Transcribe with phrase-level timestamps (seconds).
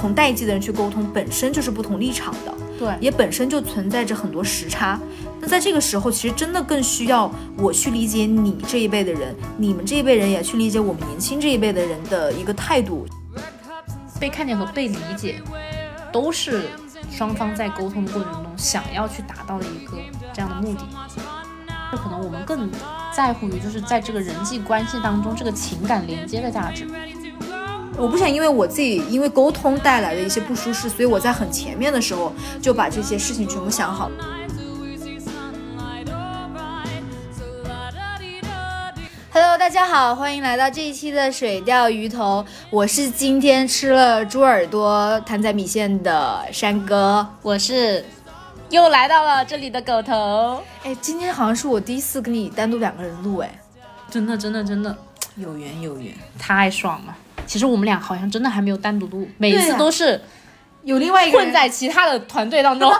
[0.00, 4.98] 同代际的人去沟通，本身就是不同立场的，对，也本身就存在着很多时差。
[5.40, 13.06] 那在这个时候，其实真的更需要我去理解你这一辈的人，你们这一辈人也去理解我们年轻这一辈的人的一个态度。
[14.20, 15.40] 被看见和被理解，
[16.12, 16.68] 都是
[17.10, 19.92] 双方在沟通的过程中想要去达到的一个
[20.32, 20.80] 这样的目的。
[21.90, 22.68] 就可能我们更
[23.16, 26.86] 在乎于就是在这个人际关系当中这个情感连接的价值。
[27.98, 32.32] 我不想因为我自己因为沟通带来的一些不舒适，所以我在很前面的时候
[32.62, 34.08] 就把这些事情全部想好。
[39.32, 48.04] Hello，大家好，欢迎来到这一期的水钓鱼头，我是今天吃了猪耳朵摊仔米线的山哥，我是
[48.70, 50.62] 又来到了这里的狗头。
[50.84, 53.60] 哎，今天好像是我第一次跟你单独两个人录，哎，
[54.08, 54.96] 真的真的真的
[55.34, 57.16] 有缘有缘，太爽了。
[57.48, 60.20] 其实我们俩好像真的还没有单独录，每次都是
[60.84, 62.92] 有另外一个混在其他的团队当中。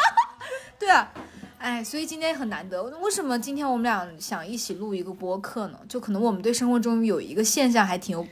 [0.78, 1.10] 对啊，
[1.56, 2.82] 哎，所以今天很难得。
[3.00, 5.78] 为什么今天我们俩想一起录一个播客呢？
[5.88, 8.24] 就可能我们对生活中有一个现象还挺有、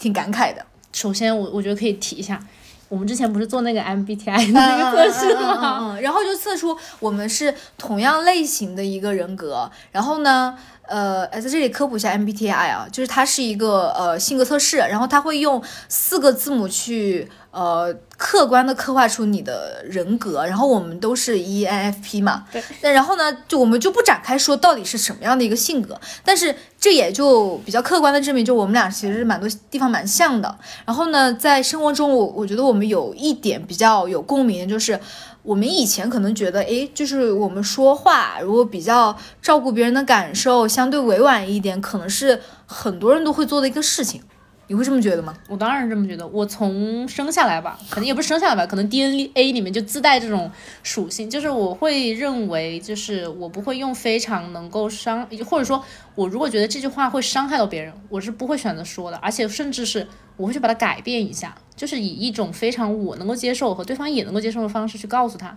[0.00, 0.66] 挺感慨的。
[0.92, 2.44] 首先，我我觉得可以提一下，
[2.88, 5.96] 我们之前不是做那个 MBTI 的那个测试吗？
[6.02, 9.70] 然后就测出我们是同样类型的一个人格。
[9.92, 10.58] 然后呢？
[10.86, 30.54] 呃，在这里科普一下 MBTI 啊，就是它是一个呃性格测试，然后它会用四个字母去呃客观的刻画出你的人格，然后我们都是 ENFP 嘛，对，那然后呢，就我们就不展开说到底是什么样的一个性格，但是这也就比较客观的证明，就我们俩其实蛮多地方蛮像的。
[30.84, 35.00] 然后呢，在生活中，我我觉得我们有一点比较有共鸣，就是。
[35.44, 44.22] 我们以前可能觉得，哎，就是我们说话如果比较照顾别人的感受，相对委婉一点，可能是很多人都会做的一个事情。
[44.66, 45.36] 你会这么觉得吗？
[45.48, 46.26] 我当然这么觉得。
[46.26, 50.50] 我从生下来吧，可能也不是生下来吧，可能 DNA 里面就自带这种
[50.82, 55.84] 属性，就是我会认为，就是我不会用非常能够伤，或者说，
[56.14, 60.06] 我如果觉得这句话会伤害到别人，我是不会选择说的，而且甚至是
[60.38, 65.56] 我会去把它改变一下，就是以一种非常我能够接受和对方也能够接受的方式去告诉他。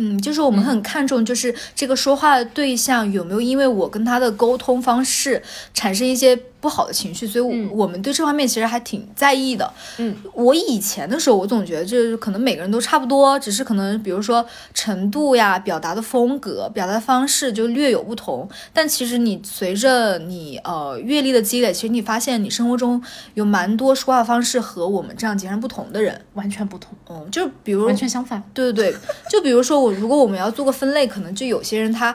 [0.00, 6.36] 嗯，就是我们很看重，就是这个说话的对象有没有因为我跟他的沟通方式产生一些。
[6.60, 9.72] 不好的情绪，所以，我我们对这方面其实还挺在意的。
[9.98, 18.48] 嗯，我以前的时候，我总觉得就是可能每个人都差不多，只是可能比如说程度呀、表达的风格、表达方式就略有不同。
[18.72, 23.00] 但其实你随着你呃阅历的积累，其实你发现你生活中
[23.34, 26.92] 有蛮多说话方式和我们这样截然不同的人，完全不同。
[27.08, 28.42] 嗯，就比如完全相反。
[28.52, 28.98] 对对对，
[29.30, 32.14] 就比如说我，如果我们要做个分类，可能就有些人他。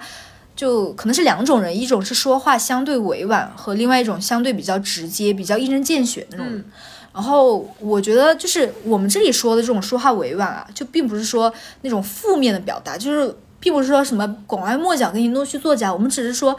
[0.55, 6.63] 就可能是两种人，一种是说话相对委婉，和另外一种相对比较直接、比较一针见血那种。
[7.11, 15.93] 然后我觉得，就是我们这里说的这种说话委婉啊，就并不是说那种负面的表达，就是并不是说什么拐弯抹角给你弄虚作假。
[15.93, 16.55] 我们只是说，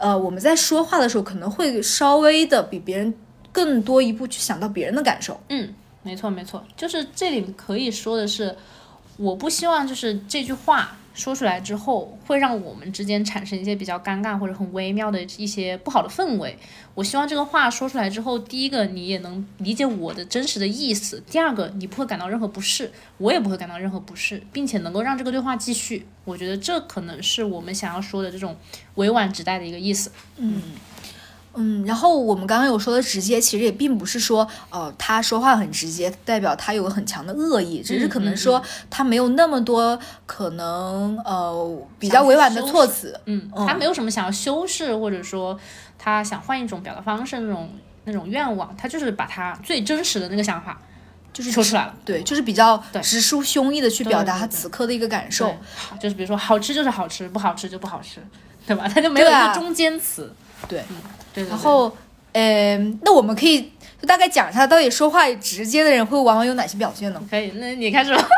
[0.00, 3.12] 呃，我们在说话的时候可能会稍微的比别人
[3.52, 5.38] 更多一步去想到别人的感受。
[5.48, 8.56] 嗯，没错没错，就是这里可以说的是，
[9.18, 10.96] 我不希望就是这句话。
[11.18, 16.56] 说出来之后，会让我们之间产生一些比较尴尬或者很微妙的一些不好的氛围。
[16.94, 26.06] 我希望这个话说出来之后，第一个你也能理解我的真实的意思；第二个你不会感到任何不适，我也不会感到任何不适，并且能够让这个对话继续。
[26.24, 28.56] 我觉得这可能是我们想要说的这种
[28.94, 30.12] 委婉指代的一个意思。
[30.36, 30.62] 嗯。
[31.58, 43.18] 嗯，然后我们刚刚有说的直接，其实也并不是说，呃，他说话很直接，代表他有个很强的恶意，只是可能说他没有那么多可能，呃，比较委婉的措辞。
[43.24, 45.58] 嗯，他没有什么想要修饰，或者说
[45.98, 47.68] 他想换一种表达方式那种
[48.04, 50.80] 那种愿望，他就是把他最真实的那个想法
[51.32, 51.94] 就是说出来了。
[52.04, 55.54] 对，就是比较直抒胸臆的去表达他此刻的一个感受。
[56.00, 58.20] 就是比如说好吃就是好吃，不好吃就不好吃，
[58.66, 58.88] 对吧？
[58.88, 60.32] 他就 没有一个中间词。
[60.68, 60.82] 对。
[61.46, 61.94] 然后，
[62.32, 67.20] 嗯，那我们可以就大概讲一下，到底说话直接的人会往往有哪些表现呢？
[67.30, 68.22] 可以，那你开始吧。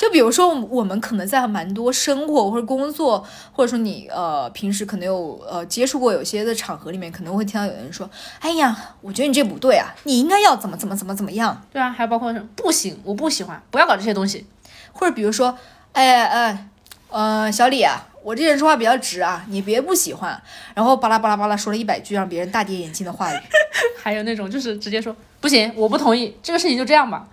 [0.00, 8.08] 就比如说，我们可能在蛮多生活或者工作，或者说你呃平时可能有呃接触过有些的场合里面，可能会听到有人说
[8.38, 14.46] ：“哎呀，我觉得你这不对啊，你应该要怎么怎么怎么怎么样。”对啊，还包括什么不行，我不喜欢，不要搞这些东西。
[14.92, 15.58] 或者比如说，
[15.92, 16.68] 哎哎，
[17.10, 18.06] 呃，小李啊。
[18.22, 20.40] 我这人说话比较直啊，你别不喜欢，
[20.74, 23.38] 然后巴拉巴拉巴拉说了一百句让别人大跌眼镜的话语，
[24.02, 27.26] 还有那种就是直接说不行，我不同意，这个事情就这样吧。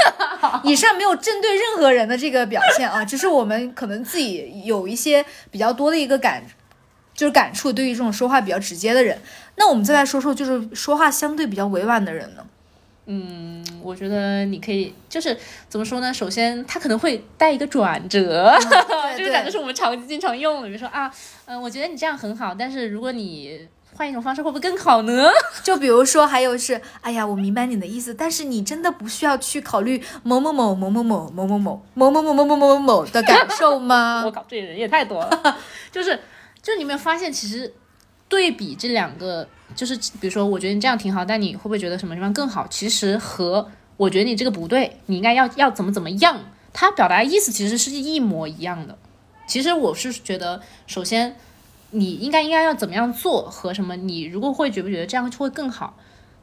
[0.62, 6.42] 以上没有针对任何人的这个表现啊，只是我们可能自己有一些比较多的一个感，
[7.12, 9.20] 就是感触，对于这种说话比较直接的人。
[9.56, 12.44] 那我们再来说说，就是说话相对比较委婉的人呢？
[13.10, 15.34] 嗯，我觉得你可以，就是
[15.66, 16.12] 怎么说呢？
[16.12, 18.54] 首先，它可能会带一个转折，
[19.16, 21.10] 这个转折是我们常经常用的，比如说啊，
[21.46, 23.66] 嗯，我觉得你这样很好，但是如果你
[23.96, 25.30] 换一种方式，会不会更好呢？
[25.64, 34.22] 就比如说，还有是，哎呀，我明白你的意思，但是你真的不需要去考虑某某某某某某某某某某某某某某某某某的感受吗？
[34.26, 35.56] 我靠，这人也太多了，
[35.90, 36.20] 就是，
[36.62, 37.72] 就你有没有发现，其实
[38.28, 39.48] 对比这两个。
[39.76, 42.66] 就是比如说，我觉得你这样挺好，但你会不会觉得什么地方更好？
[42.68, 46.40] 其实和我觉得你这个不对，你应该要要怎么怎么样，
[46.72, 48.96] 他表达意思其实是一模一样的。
[49.46, 51.36] 其实我是觉得，首先
[51.90, 55.98] 你应该应该要怎么样做和什么，你如果会觉不觉得这样会更好？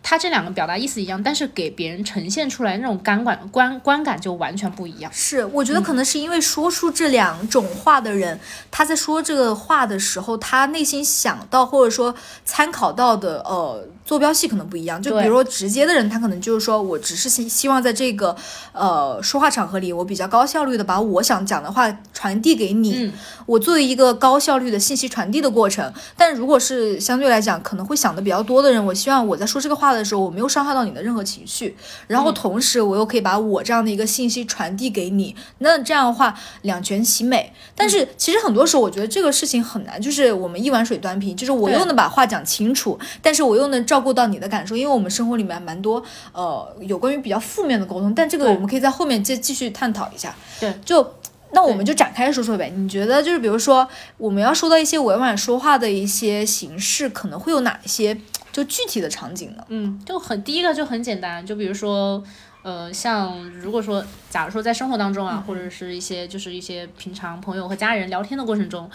[0.07, 5.11] 他这两个表达意思一样，但是给别人呈现出来那种感官观观感就完全不一样。
[5.11, 12.13] 是，我觉得可能是因为说出这两种话的人，他在说这个话的时候，他内心想到或者说
[12.45, 13.87] 参考到的，呃。
[14.05, 18.35] 坐标系可能不一样，就比如说直接的人，他可能就是说我只是希希望在这个
[18.71, 23.11] 呃说话场合里，我比较高效率的把我想讲的话传递给你，
[23.47, 25.91] 我作为一个高效率的信息传递的过程。
[26.15, 31.75] 但如果是相对来讲可能会想的比较多的人，我希望我在说这个话的时候，我没有伤害到你的任何情绪，
[32.07, 37.51] 然后同时我又可以把我这样的一个信息传递给你，那这样的话两全其美。
[37.75, 44.05] 但是其实很多时候我觉得这个事情很难，就是我们一碗水端平，就是我又能把话讲清楚，但是我又能照。
[44.05, 50.35] 顾到你的感受，因为我们生活里面蛮多呃有关于比较负面的沟通，但这个我们可以在后面再继续探讨一下。
[50.59, 51.15] 对，就
[51.53, 52.71] 那我们就展开说说呗。
[52.75, 53.87] 你觉得就是比如说
[54.17, 58.15] 我们要说到一些委婉说话的一些形式，可能会有哪一些
[58.55, 59.65] 就具体的场景呢？
[59.67, 62.23] 嗯，就很第一个就很简单，就比如说
[62.61, 68.89] 呃像如果说假如说在生活当中啊，或者是一些就是一些平常朋友和家人聊天的过程中，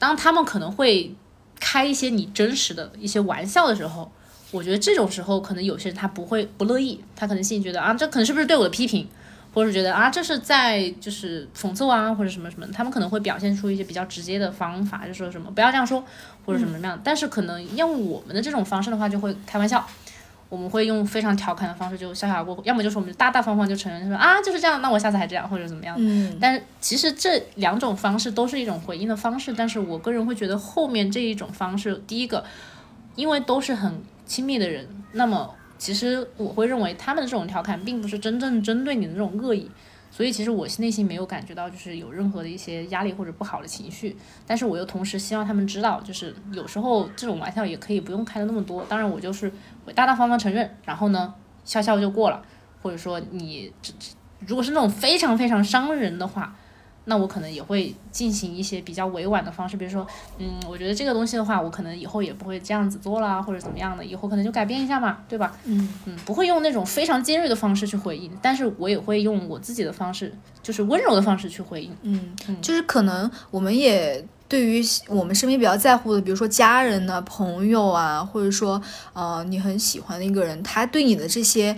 [0.00, 1.14] 当他们可能会
[1.60, 4.10] 开一些你真实的一些玩笑的时候。
[4.50, 9.08] 我觉得这种时候，可能有些人他不会不乐意，他可能心里觉得啊，这可能是不是对我的批评，
[9.52, 16.04] 或者觉得啊，这是在就是讽刺啊，或者什么什么，他们可能会表现出一些比较直接的方法，就说什么不要这样说，
[16.44, 17.00] 或者什么什么样。
[17.02, 19.86] 但是可能用我们的这种方式的话，就会开玩笑，
[20.48, 25.96] 我们会用非常调侃的方式就笑笑而过，要么就是我们大大方方就承认说啊就是这样，那我下次还这样或者怎么样。
[25.98, 26.36] 嗯。
[26.40, 32.44] 但是其实这两种方式都是一种回应的方式，但是我个人会觉得后面这一种方式，第一个，
[33.14, 34.02] 因为都是很。
[34.26, 39.70] 亲密的人，那么其实我会认为他们的这种调侃并不是真正针对你的这种恶意，
[40.16, 44.16] 所以其实我内心没有感觉到就是有任何的一些压力或者不好的情绪，
[44.46, 49.50] 但是我又同时希望他们知道，就是有时候这种玩笑也可以不用开的那么多，当然我就是
[49.84, 51.34] 会大大方方承认，然后呢
[51.64, 52.40] 笑笑就过了，
[52.80, 54.14] 或者说你这这
[54.46, 56.54] 如果是那种非常非常伤人的话。
[57.06, 60.06] 那我可能也会进行一些比较委婉的方式，比如说，
[60.38, 65.56] 嗯，我觉得这个东西的话，我可能以后也不会这样子做啦，或者怎么样的，以后可能就改变一下嘛，对吧？
[65.64, 71.94] 嗯嗯，不会用那种非常尖锐的方式去回应，但是我也会用我自己的方式，就是温柔的方式去回应。
[72.02, 78.80] 嗯，就是可能我们也对于我们身边比较在乎的，比如说家人呢、朋友啊，或者说
[79.12, 81.76] 呃你很喜欢的一个人，他对你的这些。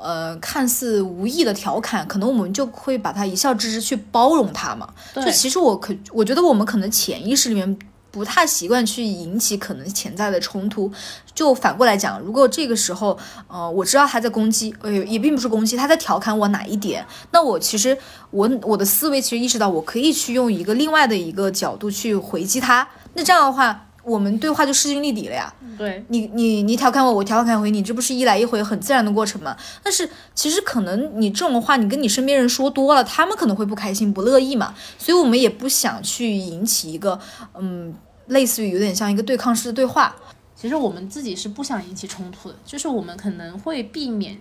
[0.00, 4.88] 呃，看似无意的调侃，可能我们就会把它一笑置之，去包容它嘛。
[5.14, 7.78] 就其实我可，我觉得我们可能潜意识里面
[8.10, 10.92] 不太习惯去引起可能潜在的冲突。
[11.34, 17.96] 就反过来讲，如果这个时候，呃，我知道他在攻击，呃，也并不是攻击，他在调侃我哪一点，那我其实
[18.30, 22.86] 我我的思维其实意识到，我可以去用一个另外的一个角度去回击他。
[23.14, 23.85] 那这样的话。
[24.06, 25.52] 我们对话就势均力敌了呀。
[25.76, 29.56] 对你，你你调侃我，我调侃回你，这不是一来一回很自然的过程吗？
[29.82, 34.74] 但是其实可能你这种话，你跟你身边人说多了，他们可能会不开心、不乐意嘛。
[34.96, 37.18] 所以我们也不想去引起一个，
[37.58, 37.92] 嗯，
[38.28, 40.14] 类似于有点像一个对抗式的对话。
[40.54, 44.38] 其实我们自己是不想引起冲突的，就是我们可能会避免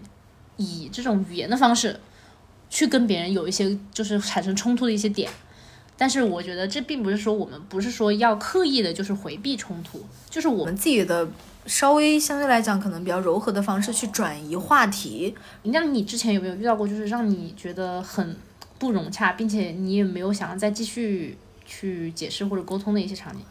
[0.57, 1.99] 以这种语言的方式
[2.69, 5.29] 去跟别人有一些就是产生冲突的一些点。
[5.97, 11.27] 但是我觉得这并不是说我们不是说要刻意的，就是回避冲突，就是我们自己的
[11.65, 15.33] 稍微相对来讲可能比较柔和的方式去转移话题。
[15.63, 18.35] 那你之前有没有遇到过，就是让你觉得很
[18.77, 23.41] 不融洽，并且你也没有想要再继续去解释或者沟通的一些场景？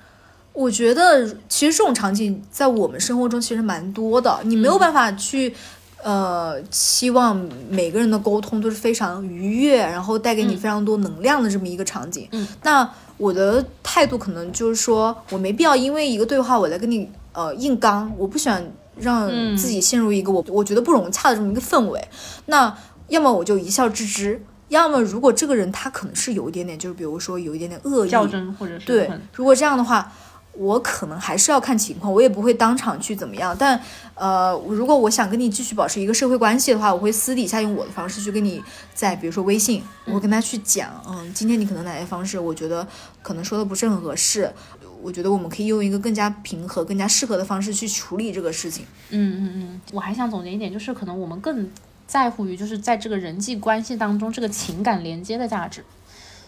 [0.53, 5.55] 我觉得其实这种场景在我们生活中其实蛮多的，你没有办法去。
[6.05, 7.35] 呃，期望
[7.71, 12.29] 每个人的沟通都是非常愉悦，然后带给你非常多能量的这么一个场景。
[12.33, 22.07] 嗯，那我的态度可能就是说，我没必要因为一个对话我来跟你呃硬刚，我不喜欢让自己陷入一个我我觉得不融洽的这么一个氛围。
[22.45, 22.77] 那
[23.09, 30.13] 要么我就一笑置之，要么如果这个人他可能是有一点点，就是比如说有一点点恶意，较真或者是对，如果这样的话。
[30.57, 33.55] 我可能还是要看情况，我也不会当场去怎么样。
[33.59, 33.81] 但
[34.15, 38.63] 呃，如果我想跟你继续保持一个社会关系的话，我会私底下用我的方式去跟你，
[38.95, 42.87] 在比如说微信，我跟他去讲，嗯，今天你可能哪些方式，我觉得
[43.23, 44.53] 可能说的不是很合适，
[45.03, 48.87] 我觉得我们可以用一个更加平和、更加适合的方式去处理这个事情。
[49.11, 51.69] 嗯嗯嗯，我还想总结一点，就是可能我们更
[52.07, 55.85] 在乎于就是在这个人际关系当中这个情感连接的价值。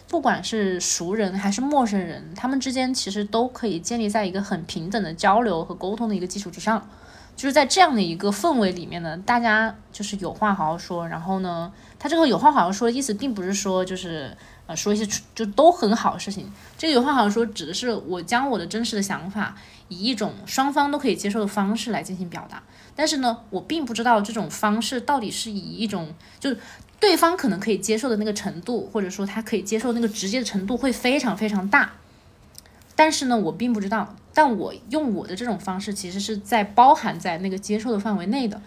[0.08, 6.88] 不管是熟人还是陌生人，他们之间其实都可以建立在一个很平等的交流和沟通的一个基础之上。
[7.34, 11.06] 就是在这样的一个氛围里面呢，大家就是有话好好说。
[11.06, 14.34] 然后呢，他这个有话好好说的意思，并不是说就是
[14.66, 16.50] 呃说一些就都很好的事情。
[16.78, 19.54] 这个有话好好说，指的是我将我的真实的想法
[19.88, 22.62] 以一种双方都可以接受的方式来进行表达。
[22.94, 26.56] 但是呢，我并不知道这种方式到底是以一种就。
[26.98, 31.92] 对方可能可以接受的那个程度，或者说他可以接受那个直接的程度会非常非常大，
[32.94, 38.60] 但是呢，我并不知道，但我用我的这种方式，其实是在包含在那个接受的范围内的，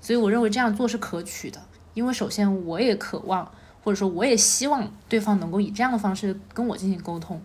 [0.00, 1.62] 所以我认为这样做是可取的，
[1.94, 3.50] 因为首先我也渴望，
[3.84, 7.40] 或者说我也希望对方能够以这样的方式跟我进行沟通。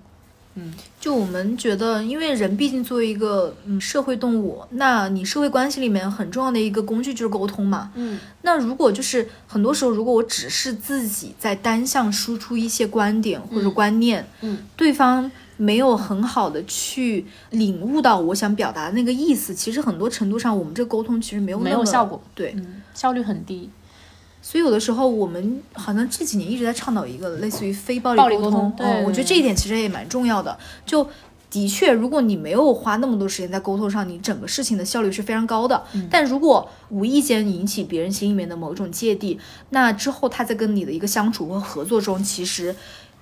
[0.55, 7.91] 嗯，就我们觉得，因为人毕竟作为一个嗯社会动物，那你社会关系里面很重要的一个工具就是沟通嘛。
[7.95, 22.55] 嗯，那如果就是很多时候，如果我只是自己在单向输出一些观点或者观念，嗯，对方没有很好的去领悟到我想表达的那个意思，其实很多程度上，我们这个沟通其实没有没有效果，对，
[22.93, 23.69] 效率很低。
[24.41, 28.73] 所以有的时候，我们好像这几年一直在倡导一个类似于非暴力沟通。
[28.79, 30.57] 嗯，我觉得这一点其实也蛮重要的。
[30.85, 31.07] 就
[31.49, 35.83] 的确，如果你没有花那么多时间在沟通上，你整个事情的效率是非常高的。
[36.09, 42.75] 但如果无意间引起别人心里面的某种芥蒂，那之后他在跟你的一个相处和合作中，其实。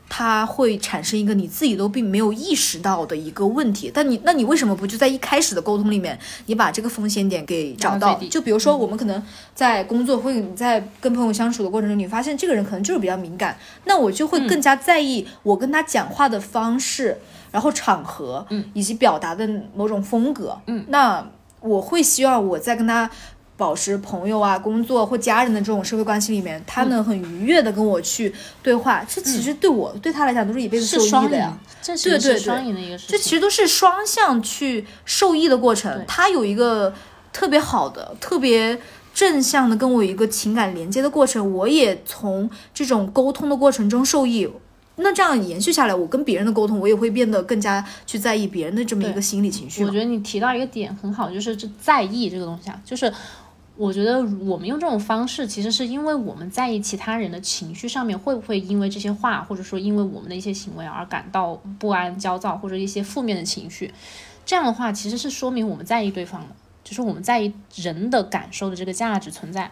[0.10, 8.20] 它会产生一个你自己都并没有意识到的一个问题，但你那你为什么不就在一开始的沟通里面，你把这个风险点给找到？
[8.30, 9.24] 就比如说我们可能
[9.54, 17.20] 在工作或者你在跟朋友相处的过程中，你发现这个人可能就是比较敏感，那我就会更加在意我跟他讲话的方式，
[17.52, 21.26] 然后场合，嗯，以及表达的某种风格，嗯，那
[21.62, 23.10] 我会希望我在跟他。
[23.60, 31.60] 保持朋友啊、工作或家人的这种社会关系里面，他能很愉悦的跟我去对话，这其实对我对他来讲都是一辈子受益的呀。
[31.82, 33.12] 这对对对，双赢的一个事情。
[33.12, 36.06] 这其实都是双向去受益的过程。
[36.08, 36.94] 他有一个
[37.34, 38.80] 特别好的、特别
[39.14, 44.50] 正向的跟我一个情感连接的过程，我也从这种沟通的过程中受益。
[45.02, 49.84] 那这样延续下来，我跟别人的沟通，我也会变得更加去在意别人的这么一个心理情绪。
[49.86, 53.12] 我觉得你提到一个点很好，就是这在意这个东西啊，就是。
[53.80, 63.94] 我觉得我们用这种方式，其实是因为我们在意其他人的情绪上面会不会因为这些话，或者说因为我们的一些行为而感到不安、焦躁，或者一些负面的情绪。
[64.46, 66.48] 这样的话，其实是说明我们在意对方的，
[66.84, 69.72] 就是我们在意人的感受的这个价值存在。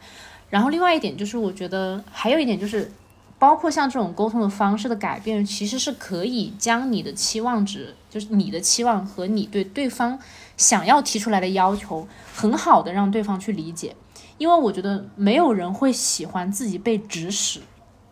[0.49, 2.89] 然后另外一点就是，我觉得还有一点就是，
[3.37, 10.17] 包括像这种沟通的方式的改变，其实是可以将你的期望值，就是你的期望和你对对方。
[10.57, 13.95] 想要提出来的要求，很好的让对方去理解，
[14.37, 17.61] 因为我觉得没有人会喜欢自己被指使，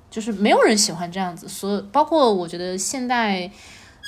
[0.09, 1.49] 就是没有人喜欢这样子。
[1.49, 3.51] 所包括我觉得现在，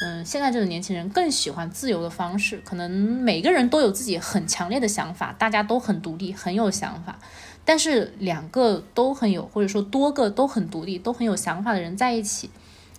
[0.02, 2.62] 嗯，现在这个年轻人更喜欢自由的方式。
[2.64, 7.18] 可能每个人都有自己很强烈的想法，大家都很独立，很有想法。
[7.66, 12.50] 但是两个都很有，或者说多个都很独立、都很有想法的人在一起，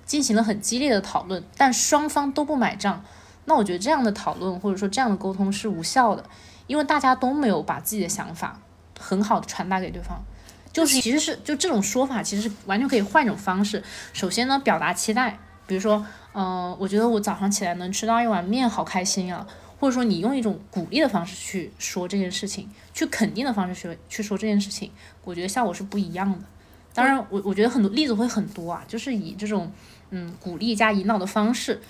[0.04, 3.04] 进行了很激烈的讨论，但双方都不买账。
[3.48, 6.22] 那我觉得这样的讨论或者说这样的沟通是无效的，
[6.68, 8.60] 因为大家都没有把自己的想法
[9.00, 10.22] 很好的传达给对方。
[10.70, 13.82] 就是其实是就这种说法，其实是完全可以换一种方式。
[14.12, 19.44] 首先呢，表达期待，比如说，嗯，我觉得我早上起来能吃到一碗面，好开心啊。
[19.80, 24.90] 或者说你用一种鼓励的方式去说这件事情，去肯定的方式去去说这件事情，
[25.24, 26.38] 我觉得效果是不一样的。
[26.92, 29.72] 当然，我我觉得很多例子会很多啊，就是以这种
[30.10, 31.80] 嗯鼓励加引导的方式。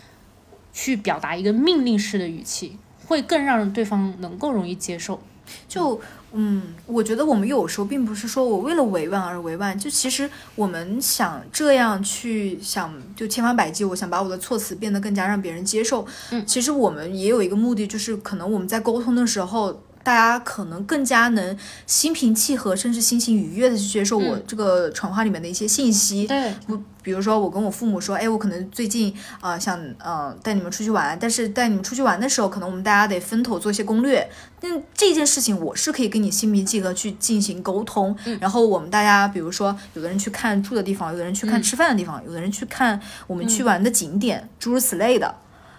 [0.72, 5.20] 去表达一个命令式的语气，会更让对方能够容易接受。
[5.66, 5.98] 就
[6.32, 16.06] 嗯，我觉得我们有时候并不是说我为了委婉而委婉，就其实我们想这样去想，就千方百计，我想把我的措辞变得更加让别人接受。
[16.30, 19.82] 嗯，其实我们也有一个目的，就是可能我们在沟通的时候。
[20.02, 26.26] 大家可能更加能心平气和，甚至心情愉悦的去接受我这个传话里面的一些信息。
[26.26, 34.28] 对，不，比如说我跟我父母说，哎，我可能最近啊想嗯带你们出去玩，但是带你们出去玩的时候，可能我们大家得分头做一些攻略。
[34.60, 38.16] 那这件事情我是可以跟你心平气和去进行沟通。
[38.40, 45.34] 然后我们大家，比如说有的人去看住的地方，有的人去看吃饭的地方，有的人去看我们去玩的景点，诸如此类的。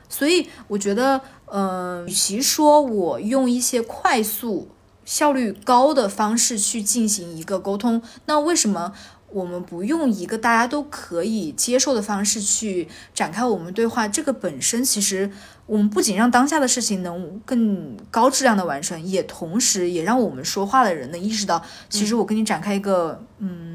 [0.09, 4.67] 所以我觉得，呃，与其说我用一些快速、
[5.05, 8.91] 效率高的方式去进行一个沟通，那为什么
[9.31, 14.07] 我们不用一个大家都可以接受的方式去展开我们对话？
[14.07, 15.31] 这个本身其实，
[15.67, 23.68] 我们不仅让当下的事情能更高质量的完成，也同时也让我们说话的人能意识到，其实我跟你展开一个，嗯。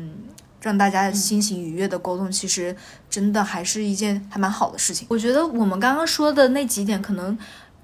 [0.65, 2.75] 让大家心情愉悦的沟通，其实
[3.11, 5.07] 真的还是一件还蛮好的事情。
[5.11, 7.37] 我觉得我们刚刚说的那几点，可能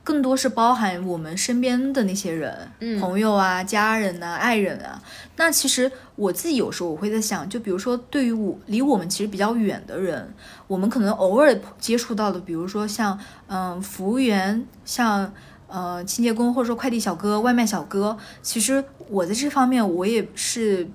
[0.03, 5.03] 更多是包含我们身边的那些人，朋友啊、家人啊、爱人啊。
[5.37, 10.33] 那其实我自己有时候我会在想，就比如说对于我离我们其实比较远的人，
[10.67, 13.19] 我们可能偶尔接触到的，比如说像
[13.49, 15.31] 嗯服务员，像
[15.69, 20.89] 呃清洁工，或者说快递小哥、外卖小哥，其实我在这方面我也是。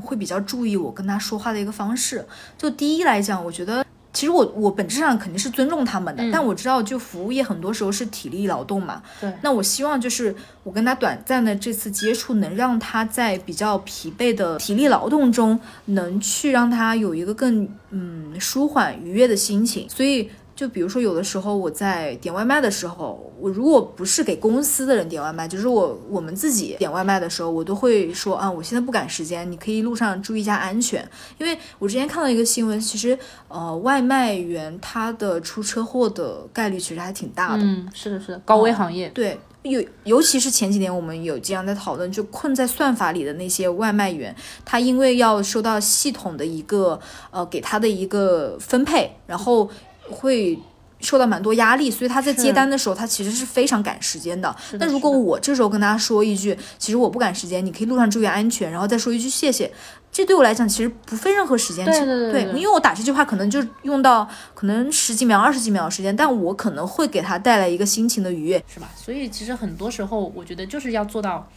[0.00, 2.24] 会比较注意我跟他说话的一个方式。
[2.56, 9.02] 就第一来讲，我觉得其实我我本质上肯定是尊重他们的，但我知道就服务业很多时候是体力劳动嘛。
[9.20, 9.32] 对。
[9.42, 19.88] 那我希望就是我跟他短暂的这次接触，能让他在比较疲惫的体力劳动中，能去让他有一个更嗯舒缓愉悦的心情。
[19.88, 20.30] 所以。
[20.54, 31.08] 就比如说，有的时候我在点外卖的时候，我如果不是给公司的人点外卖，就是我我们自己点外卖的时候，我都会说啊，我现在不赶时间，你可以路上注意一下安全。
[31.38, 33.18] 因为我之前看到一个新闻，其实
[33.48, 37.62] 呃，外卖员他的出车祸的概率其实还挺大的。
[37.62, 39.08] 嗯，是的，是的，高危行业。
[39.08, 49.68] 对，尤尤其是前几年我们有经常在讨论，就困在算法里的那些外卖员，他因为要收到系统的一个呃给他的一个分配，然后。
[50.10, 50.58] 会
[51.00, 54.54] 受到蛮多压力，所以他在接单的时候，他其实是非常赶时间的。
[54.78, 59.72] 那如果我这时候跟他说一句，其实我不赶时间，你可以路上注意安全，然后再说一句谢谢，
[60.12, 61.84] 这对我来讲其实不费任何时间。
[61.84, 68.88] 对对对，因为我打这句话可能就用到可能十几秒、二十几秒的时间，但我可能会给他带来一个心情的愉悦，是吧？
[68.96, 71.48] 所以其实很多时候，我觉得就是要做到。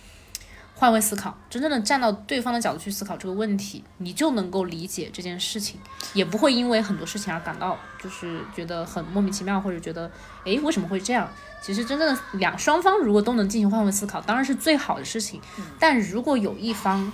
[0.77, 5.79] 换位思考，真正的站到对方的角度去思考这个问题，你就能够理解这件事情，
[6.13, 10.12] 也不会因为很多事情而感到就是觉得很莫名其妙，或者觉得
[10.43, 11.30] 诶为什么会这样？
[11.62, 15.41] 其实真正的两双方如果都能进行换位思考，当然是最好的事情。
[15.80, 17.12] 但如果有一方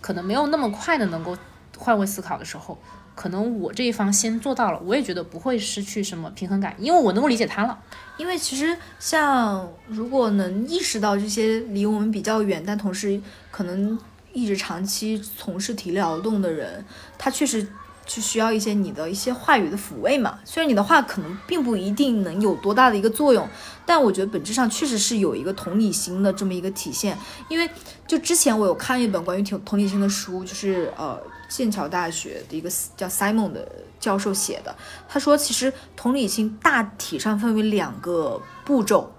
[0.00, 1.36] 可能没有那么快的能够
[1.76, 2.78] 换位思考的时候，
[3.14, 7.78] 可能我这一方先做到了，我也觉得不会失去什么平衡感，因为我能够理解他了。
[8.16, 13.20] 因为其实像如果能意识到这些离我们比较远，但同时
[13.50, 13.98] 可能
[14.32, 16.84] 一直长期从事体力劳动的人，
[17.18, 17.66] 他确实
[18.06, 20.38] 就需要一些你的一些话语的抚慰嘛。
[20.44, 23.46] 虽然你的话可能并不一定能有多大的一个作用，
[23.84, 27.16] 但我觉得本质上确实是有一个同理心的这么一个体现。
[27.48, 27.68] 因为
[28.06, 31.20] 就之前我有看一本关于同同理心的书，就是呃。
[31.54, 34.74] 剑桥大学的一个叫 Simon 的教授写的，
[35.06, 39.12] 他说，其实同理心大体上分为两个步骤，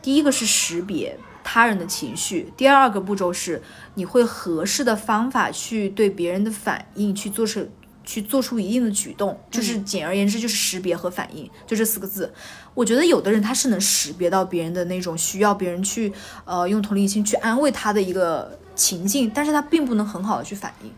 [0.00, 3.60] 第一个是识别他人的情绪，第二个步骤是
[3.94, 7.68] 你会合适的方法去对别人的反应去做出
[8.04, 12.32] 去做出一定的举动，就是简而言之就是识别和反应，就这四个字。
[12.72, 16.12] 我觉得有的人他是能识别到别人的那种需要别人去
[16.44, 20.92] 呃用同理心去安慰他的一个情境，但是他并不能很好的去反应。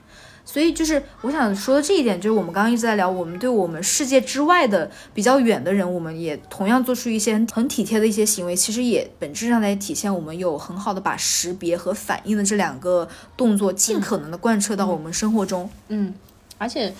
[0.57, 15.69] 所以就是我想说的这一点，就是我们刚刚一直在聊，我们对我们世界之外的比较远的人，我们也同样做出一些很体贴的一些行为，其实也本质上在体现我们有很好的把识别和反应的这两个动作尽可能的贯彻到我们生活中。
[15.89, 16.15] 嗯，
[16.57, 16.91] 而且，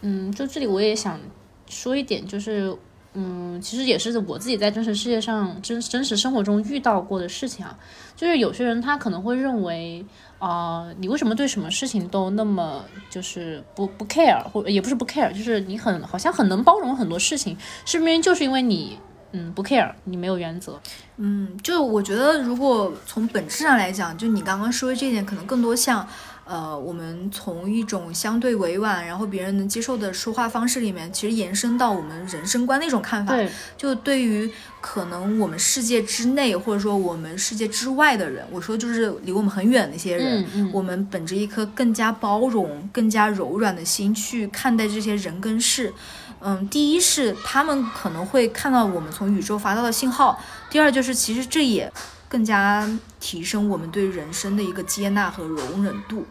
[0.00, 1.20] 嗯，就这里我也想
[1.68, 2.74] 说一点，就是，
[3.12, 7.78] 嗯，其实也是我自己在真实世界上真真实生活中遇到过的事情啊，
[8.16, 10.02] 就是有些人他可能会认为。
[10.42, 18.98] 啊，你为什么对什么事情都那么就是不不 care，或也不是不 care，就是你很好像很能包容很多事情，是不是就是因为你
[19.30, 20.80] 嗯不 care，你没有原则？
[21.18, 26.04] 嗯，就我觉得如果从本质上来讲，就你刚刚说的这一点，可能更多像。
[26.44, 33.34] 呃，我们从一种相对委婉，然后别人能接受的说话方式里面，其实延伸到我们人生观的一种看法。
[33.34, 34.50] 对，就对于
[34.80, 45.94] 可能我们世界之内，或者说我们世界之外的人，我说就是离我们很远的一些人，我们本着一颗更加包容、更加柔软的心去看待这些人跟事。
[46.40, 51.90] 嗯，第一是他们可能会看到我们从宇宙发到的信号，第二就是其实这也。
[52.32, 52.88] 更加
[53.20, 56.24] 提升我们对人生的一个接纳和容忍度。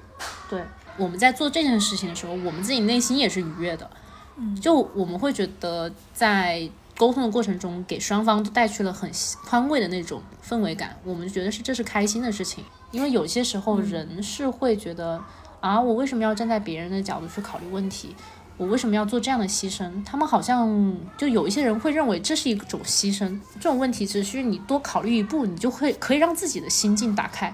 [0.49, 0.63] 对，
[0.97, 3.87] 我们在做这件事情的时候，我们自己内心也是愉悦的。
[4.35, 9.11] 嗯，就我们会觉得在沟通的过程中，给双方都带去了很
[9.45, 12.63] 宽慰的那种氛围感，我们就觉得是这是开心的事情。
[12.89, 15.23] 因为有些时候人是会觉得
[15.59, 18.15] 啊，我为什么要站在别人的角度去考虑问题？
[18.62, 19.89] 我为什么要做这样的牺牲？
[20.06, 23.28] 他们好像就有一些人会认为这是一种牺牲。
[23.56, 27.52] 这种问题只需你多考虑一步，你就会可以让自己的心境打开，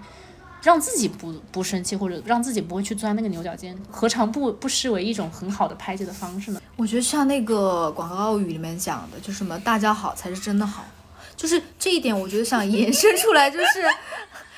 [0.62, 6.62] 让自己不不生气，或者让自己不会去钻那个牛角尖，何尝不不失为一种很好的排解的方式呢？
[6.76, 10.84] 我觉得像那个广告语里面讲的，就什么大家好才是真的好，
[11.38, 13.66] 就是这一点，我觉得想延伸出来，就是。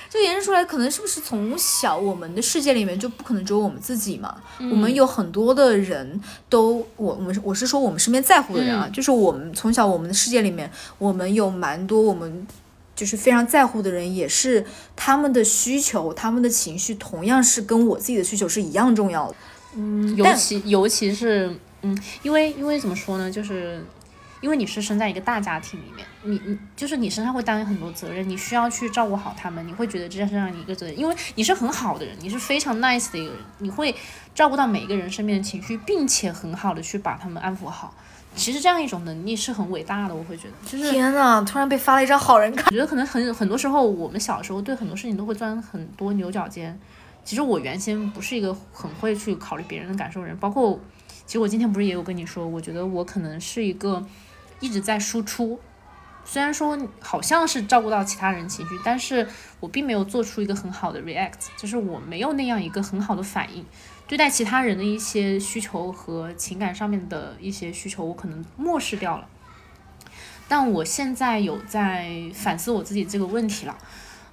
[0.09, 4.35] 就延伸出来，可能是不是从小我们的世界里面就不可能只有我们自己嘛？
[4.57, 6.19] 我们有很多的人
[6.49, 12.47] 都，我我们我是说我们身边在乎的人啊，就是我们从小我们的世界里面，我们有蛮多我们
[12.95, 19.35] 就是非常在乎的人，也是他们的需求、他们的情绪，同样是跟我自己的需求是一样重要的。
[19.75, 23.85] 嗯，尤其尤其是嗯，因为因为怎么说呢，就是。
[24.41, 33.93] 因为你是生在一个大家庭里面，你你就是你身上会担很多责任，你需要去照顾好他们，你会觉得这件事让你一个责任，因为你是很好的人，你是非常 nice 的一个人，你会
[34.33, 37.93] 照顾到每一个人身边的情绪，并且很好的去把他们安抚好。
[38.35, 40.53] 其实这样一种能力是很伟大的，我会觉得。
[40.63, 42.67] 就是天呐，突然被发了一张好人卡。
[42.67, 46.79] 我觉得可能很很多时候，我们小时候对很多事情都会钻很多牛角尖。
[47.25, 50.79] 其实我原先不是一个很会去考虑别人的感受的人，包括
[51.25, 54.05] 其实我今天不是也有跟你说，我觉得我可能是一个。
[54.59, 55.59] 一直在输出，
[56.25, 59.27] 虽然说好像是照顾到其他人情绪，但是
[59.59, 63.65] 我并没有做出一个很好的 react，就是我没有那样一个很好的反应，
[64.07, 69.27] 对待其他人的一些需求和情感上面的一些需求，我可能漠视掉了。
[70.47, 73.77] 但我现在有在反思我自己这个问题了，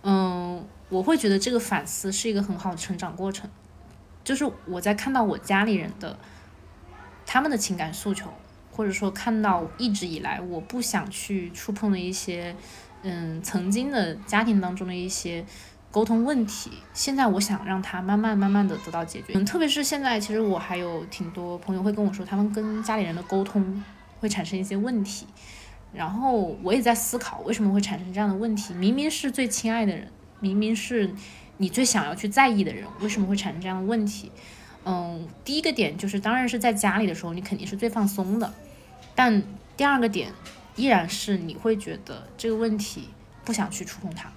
[0.02, 3.48] 嗯，我会觉得这个反思是一个很好的成长过程，
[4.24, 6.18] 就是我在看到我家里人的
[7.24, 8.32] 他们的情感诉求。
[8.76, 12.54] 或者说看到一直以来我不想去触碰的一些，
[13.02, 15.42] 嗯，曾经的家庭当中的一些
[15.90, 19.32] 沟通问题，现在我想让它慢慢慢慢的得到解决。
[19.32, 23.82] 嗯，特别是现在，其实我还有挺多朋友会跟我说，他们跟家里人的沟通
[24.20, 25.26] 会产生一些问题，
[25.94, 28.74] 然后我也在思考为什么会产生这样的问题。
[28.74, 30.06] 明明是最亲爱的人，
[30.40, 31.10] 明明是
[31.56, 34.30] 你最想要去在意的人，为什么会产生这样的问题？
[34.84, 38.52] 嗯，第一个点就是，当然是在家里的时候，你肯定是最放松的。
[39.16, 39.42] 但
[39.76, 40.30] 第二个点
[40.76, 43.08] 依然是你会觉得这个问题
[43.44, 44.30] 不想去触碰它，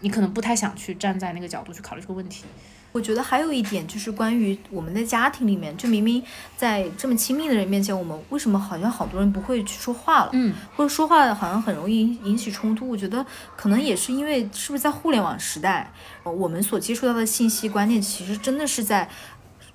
[0.00, 2.44] 你可能不太想去站在那个角度去考虑这个问题。
[2.90, 6.22] 我觉得还有一点就是关于我们的家庭里面，就明明
[6.56, 10.30] 在这么亲密的人面前，我们为什么好像好多人不会去说话了？
[10.32, 12.88] 嗯，或者说话好像很容易引起冲突。
[12.88, 13.24] 我觉得
[13.56, 19.08] 可能也是因为是不是在互联网时代，我们所接触到的信息观念其实真的是在。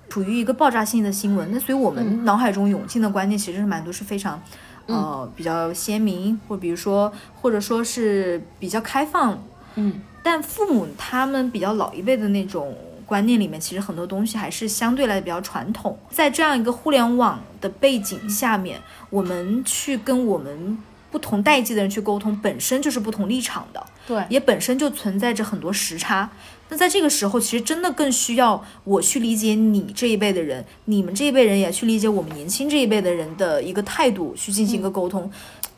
[0.10, 4.42] 处于一个爆炸性的新闻，那所以我们脑海中涌进的观念其实是蛮多是非常，
[4.88, 9.42] 呃，比较鲜明，或比如说，或者说是比较开放，
[9.76, 15.98] 嗯，但父母他们比较老一辈的那种观念里面，其实很多东西还是相对来比较传统。
[16.10, 20.78] 在这样一个互联网的背景下面，我们去跟我们
[21.12, 26.30] 不同代际的人去沟通，本身就是不同立场的，对，也本身就存在着很多时差。
[26.70, 35.30] 那在这个时候，其实真的更需要我去理解你这一辈的人，你们这一辈人也去理解我们年轻这一辈的人的一个态度，去进行一个沟通。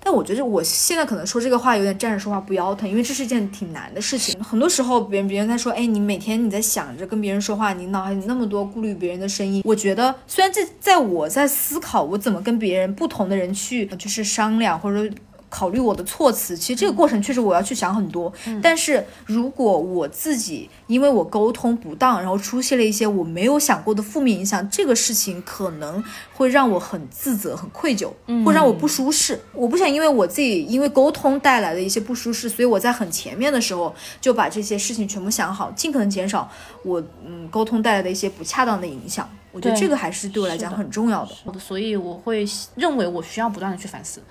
[0.03, 4.43] 但我觉得我现在可能说这个话有点站着说话不腰疼，因为这是一件挺难的事情。
[4.43, 9.61] 很多时候，别人别人在说，哎，你每天你在想着跟别人说话，你脑海里那么多顾虑别人的声音。
[9.63, 15.15] 我觉得，虽然这在我在思考我怎么跟别人不同的人去就是商量，或者说。
[15.51, 18.31] 考虑我的措辞，其实这个过程确实我要去想很多。
[18.63, 26.01] 但是如果我自己因为我沟通不当，然后出现了一些我没有想过的负面影响，这个事情可能
[26.33, 28.09] 会让我很自责、很愧疚，
[28.45, 29.37] 会让我不舒适。
[29.51, 36.49] 我不想因为我自己因为沟通带来的一些不舒适，所以我在很前面的时候就把这些事情全部想好，尽可能减少
[36.83, 39.29] 我嗯沟通带来的一些不恰当的影响。
[39.51, 41.59] 我觉得这个还是对我来讲很重要的。
[41.59, 44.21] 所以我会认为我需要不断的去反思。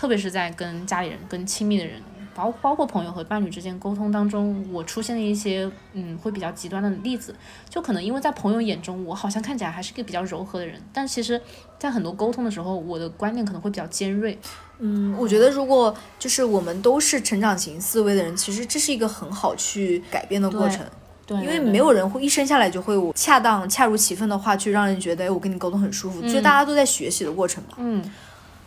[0.00, 2.00] 特别是在跟家里人、跟亲密的人，
[2.34, 7.34] 包包括朋友和伴侣之间沟通当中，我出现了一些嗯，会比较极端的例子，
[7.68, 11.38] 就可能因为在朋友眼中，我好像看起来还是个比较柔和的人，但其实，
[11.78, 14.38] 在很多沟通的时候，我的观念可能会比较尖锐。
[14.78, 20.80] 嗯，我觉得如果就是我们都是成长型思维的人，其实这是一个很好去改变的过程。
[21.26, 26.22] 对，因为没有人会一生下来就会恰当、恰如其分的话去让人觉得，哎，我跟你沟通很舒服。
[26.22, 27.74] 就大家都在学习的过程嘛。
[27.76, 28.02] 嗯。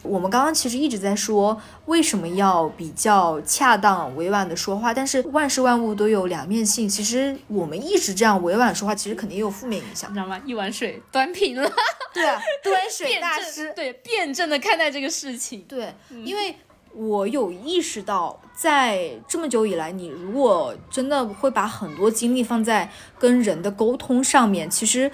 [0.03, 6.87] 我们刚刚其实一直在说为什么要比较恰当、委婉的说话，但是万事万物都有两面性。
[6.87, 10.39] 其实我们一直这样委婉说话，其实肯定也有负面影响，你知道吗？
[10.45, 11.71] 一碗水端平了，
[12.13, 15.61] 对啊，端水大师， 对，辩证的看待这个事情。
[15.67, 16.55] 对，因为
[16.93, 25.09] 我有意识到，在这么久以来，你如果真的会把很多精力放在跟人的沟通上面，其实。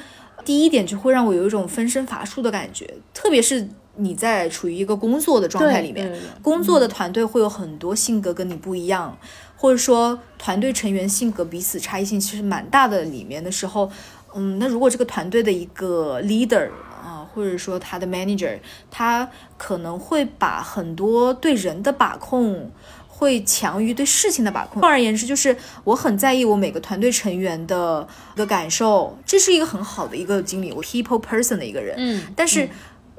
[0.46, 3.68] 第一点就会让我有一种分身乏术的感觉，特别是
[4.00, 9.18] 你在处于一个工作的状态里面，工作的团队会有很多性格跟你不一样，
[9.56, 13.92] 或者说团队成员性格彼此差异性其实蛮大的里面的时候，
[14.34, 16.70] 嗯，那如果这个团队的一个 leader
[17.04, 18.58] 啊，或者说他的 manager，
[18.90, 22.72] 他可能会把很多对人的把控。
[23.20, 24.82] 会强于对事情的把控。
[24.82, 31.96] 换而言之，就是我很在意我每个团队成员的一个感受，这是一个很好的一个经理，我 people person 的一个人。
[31.98, 32.70] 嗯，但是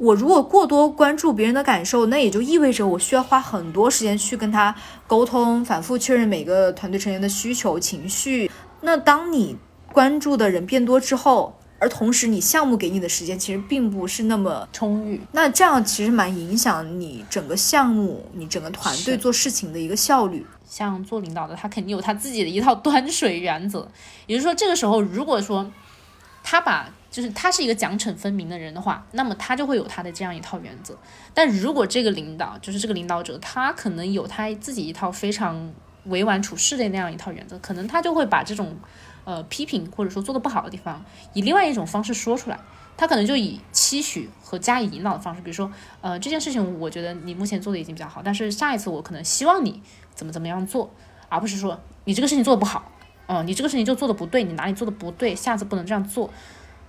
[0.00, 4.74] 我如果过多关注别人的感受，那也就意味着我需要花很多时间去跟他
[5.06, 8.50] 沟通，反复确认每个团队成员的需求、情绪。
[8.80, 9.58] 那当你
[9.92, 20.46] 关注的人变多之后，而同时，你项目给你的时间其实并不是那么充裕，那这样其实蛮影响你整个项目、你整个团队做事情的一个效率。
[20.66, 23.86] 像做领导的，他肯定有他自己的一套端水原则。
[24.26, 25.70] 也就是说，这个时候如果说
[26.42, 30.96] 他把就是他是一个奖惩分明的人的话，那么他就会有他的这样一套原则。
[31.34, 35.72] 但如果这个领导就是这个领导者，他可能有他自己一套非常
[36.04, 38.76] 委婉处事的那样一套原则，可能他就会把这种。
[39.22, 42.58] 呃，批评或者说做的不好的地方，以另外一种方式说出来，
[42.96, 45.70] 他可能就以期许和加以引导的方式，比如说，
[46.00, 49.82] 呃，这件事情我觉得你目前做的已经比较好，但是下一次我可能希望你
[50.14, 50.90] 怎么怎么样做，
[51.28, 52.90] 而不是说你这个事情做的不好，
[53.26, 56.30] 哦，你这个事情就做的不对，你哪里做的不对，下次不能这样做。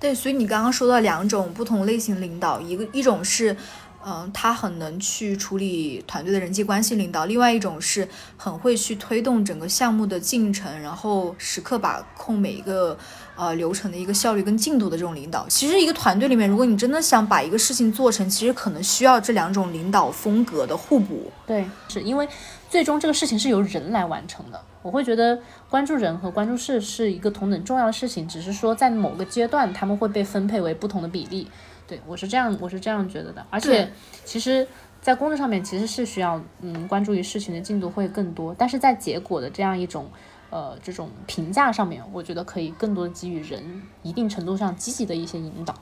[0.01, 3.55] 对，所以你刚刚说到两种不同类型领导，一个一种是。
[4.03, 7.25] 嗯，他很能去处理团队的人际关系领导。
[7.25, 12.97] 另外一种是很会去推动整个项目的进程，然后时刻把控每一个
[13.35, 15.45] 呃流程的一个效率跟进度的这种领导。
[15.47, 21.31] 其实一个团队里面，如果你真的想把一个事情做成，其实可能需要这两种领导风格的互补。
[21.45, 22.27] 对，是因为
[22.71, 24.59] 最终这个事情是由人来完成的。
[24.81, 25.39] 我会觉得
[25.69, 31.47] 关注人和关注事是一个同等重要的事情，只是说在某个阶段他们会被分配为不同的比例。
[31.87, 33.45] 对，我是这样，我是这样觉得的。
[33.49, 33.91] 而且，
[34.23, 34.65] 其实，
[35.01, 38.55] 在工作上面，其实是需要，嗯，关注于事情的进度会更多。
[38.57, 40.09] 但是在结果的这样一种，
[40.49, 45.75] 呃，这种评价上面，我觉得可以更多的给予人一定程度上积极的一些引导。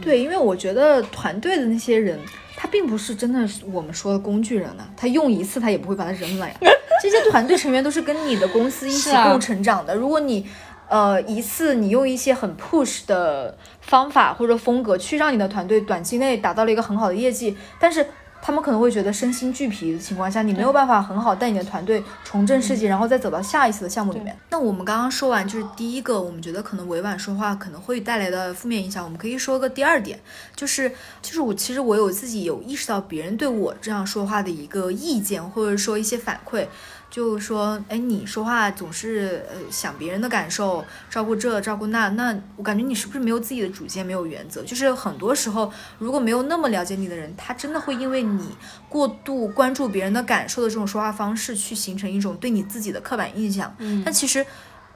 [0.00, 2.18] 对，因为我觉得团队的那些人，
[2.56, 6.54] 他并不是真的我们说的工具人呢，他用一次他也不会把它扔了呀。
[7.02, 9.94] 这些团队成员都是跟你的公司一 起共成长的。
[9.94, 10.46] 如果你
[10.88, 18.06] 呃，一次你用一些很 push 的方法或者风格去让你的团队短期内达到了一个很好的业绩，但是
[18.46, 24.38] 他们可能会觉得身心俱疲的情况下，你没有办法很好带你的团队重振士气，然后再走到下一次的项目里面。
[24.50, 30.20] 那我们刚刚说完就是第一个，我们觉得可能委婉说话可能会带来的负面影响，我们可以说个第二点，
[30.54, 30.88] 就是
[31.20, 36.68] 就是我其实我有自己有意识到别人对我这样说话的一个意见，或者说一些反馈。
[37.08, 44.62] 就说，哎，你说话总是呃想别人的感受，照顾这照顾那，那我感觉你是不是没有自己的主见，没有原则？
[44.64, 48.50] 就是很多时候，如果没有那么了解你的人，他真的会因为你
[48.88, 53.74] 过度关注别人的感受的这种说话方式，去形成一种对你自己的刻板印象。
[53.78, 54.44] 嗯，但其实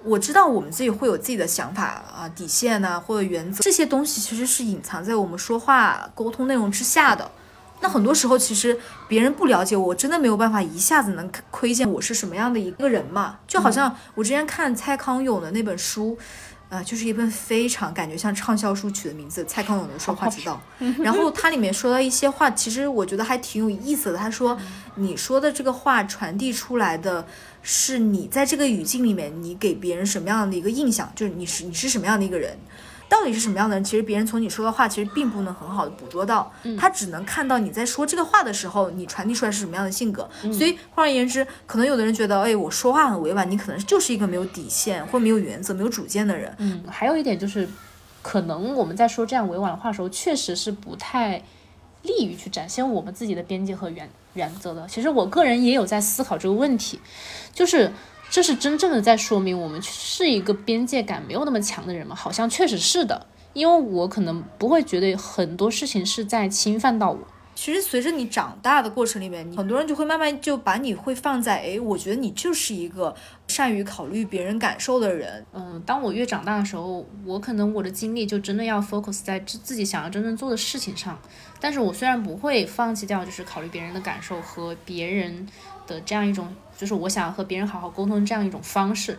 [0.02, 7.30] 我知道我们自己会有自己的想法啊、底线呐，或者原则，这些东西其实是隐藏在我们说话沟通内容之下的。
[7.80, 13.38] 那很多时候，其实别人不了解我，真的没有办法一下子能窥见我是什么样的一个人嘛？
[13.46, 16.18] 就好像我之前看蔡康永的那本书，
[16.68, 20.60] 呃，就是一本非常感觉像畅销书取的名字《蔡康永的说话之道》。
[21.02, 24.18] 然后它里面说到一些话，其实我觉得还挺有意思的。
[24.18, 24.58] 他说，
[24.96, 27.26] 你说的这个话传递出来的
[27.62, 32.58] 是你在这个语境里面，你给别人什么样的一个印象，就是你是你是什么样的一个人。
[33.10, 33.84] 到底是什么样的人？
[33.84, 40.30] 其实别人从你说的话，其实并不能很好的捕捉到，他只能看到你在说这个话的时候，你传递出来是什么样的性格。
[40.52, 46.54] 所以换而言之，可能有的人觉得，哎，我说话很委婉，你可能就是一个没有底线或没有原则、没有主见的人。
[46.58, 47.68] 嗯，还有一点就是，
[48.22, 51.42] 可能我们在说这样委婉的话的时候，确实是不太
[52.02, 54.86] 利于去展现我们自己的边界和原原则的。
[54.86, 57.00] 其实我个人也有在思考这个问题，
[57.52, 57.92] 就是。
[58.30, 62.14] 这是真正的在说明我们是一个边界感没有那么强的人吗？
[62.14, 67.18] 好像确实是的，因为我可能不会觉得很多事情是在侵犯到我。
[67.56, 73.14] 其实随着你长大的过程里面，很多人就会慢慢就把你会放在，哎，我觉得你就是一个
[73.48, 75.44] 善于考虑别人感受的人。
[75.52, 81.20] 嗯，当我越长大的时候，我可能我的精力就真的要 focus 在自自己想要真正做的事情上。
[81.58, 85.46] 但是我虽然不会放弃掉，就是考虑别人的感受和别人
[85.86, 86.54] 的这样一种。
[86.80, 89.18] 就是我想和别人好好沟通这样一种方式，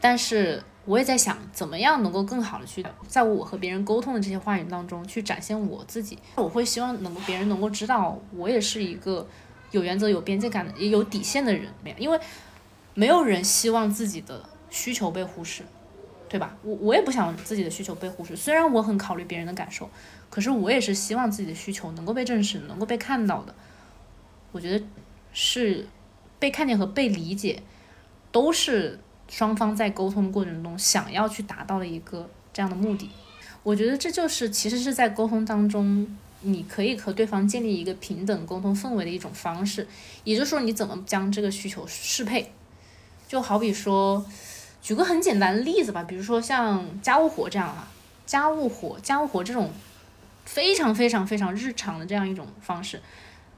[0.00, 6.18] 但是我也在想，怎么样能够更好的去在我和别人沟通的这些话语当中去展现我自己。
[6.36, 9.26] 我会希望能够别人能够知道，我也是一个
[9.72, 11.68] 有原则、有边界感的、也有底线的人。
[11.98, 12.18] 因为
[12.94, 15.62] 没有人希望自己的需求被忽视。
[16.28, 16.56] 对吧？
[16.62, 19.86] 我我也不想自己的需求被忽视，虽然我很考虑别人的感受，
[20.30, 23.54] 可是我也是希望自己的需求能够被正视，能够被看到的。
[24.50, 24.82] 我觉得
[25.34, 25.86] 是
[26.42, 27.62] 被看见和被理解，
[28.32, 33.08] 都是双方在沟通过程中想要去达到的一个这样的目的。
[33.62, 36.04] 我觉得这就是其实是在沟通当中，
[36.40, 39.86] 你可以和对方建立一个平等沟通氛围的一种方式。
[40.24, 42.50] 也就是说，你怎么将这个需求适配？
[43.28, 44.26] 就好比说。
[44.82, 47.86] 举个很简单的例子吧，比如说像家务活这样啊，
[48.26, 49.70] 家务活、家务活这种
[50.44, 53.00] 非常非常非常日常的这样一种方式，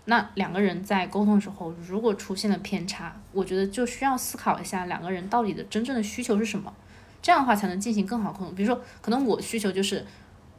[0.06, 6.72] 那两个人在沟通的时候，如果出现了偏差，我觉得就需要思考一下两个人到底的真正的需求是什么，
[7.22, 8.54] 这样的话才能进行更好沟通。
[8.54, 10.04] 比如说，可能我需求就是，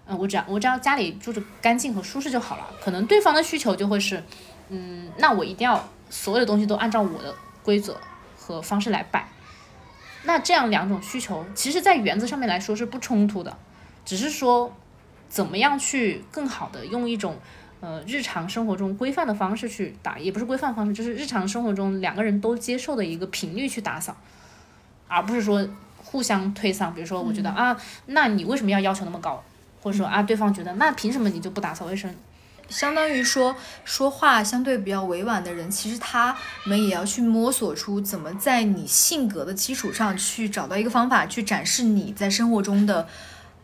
[0.08, 4.24] 嗯，我只要我只要家里住着干净和舒适就好了，可能对方的需求就会是，
[4.70, 8.00] 嗯，那我一定要所有的东西都按照我的规则
[8.38, 9.28] 和方式来摆。
[10.24, 13.56] 那这样两种需求，其实，在原则上面来说是不冲突的，
[14.04, 14.76] 只是说，
[15.30, 17.38] 怎么样去更好的用一种，
[17.82, 24.16] 呃，日常生活中规范的方式去打，也不是规范方式，就是日常生活中两个人都接受的一个频率去打扫，
[25.08, 26.92] 而不是说互相推搡。
[26.94, 29.44] 比如说，我觉得啊，那你为什么要要求那么高？
[29.82, 32.14] 或者说啊，对方觉得那凭什么你就不打扫卫生？
[32.68, 36.36] 相当于说说话相对比较委婉的人，其实他
[36.66, 43.08] 们也要去摸索出怎么在你性格的基础上去找到一个方法，去展示你在生活中的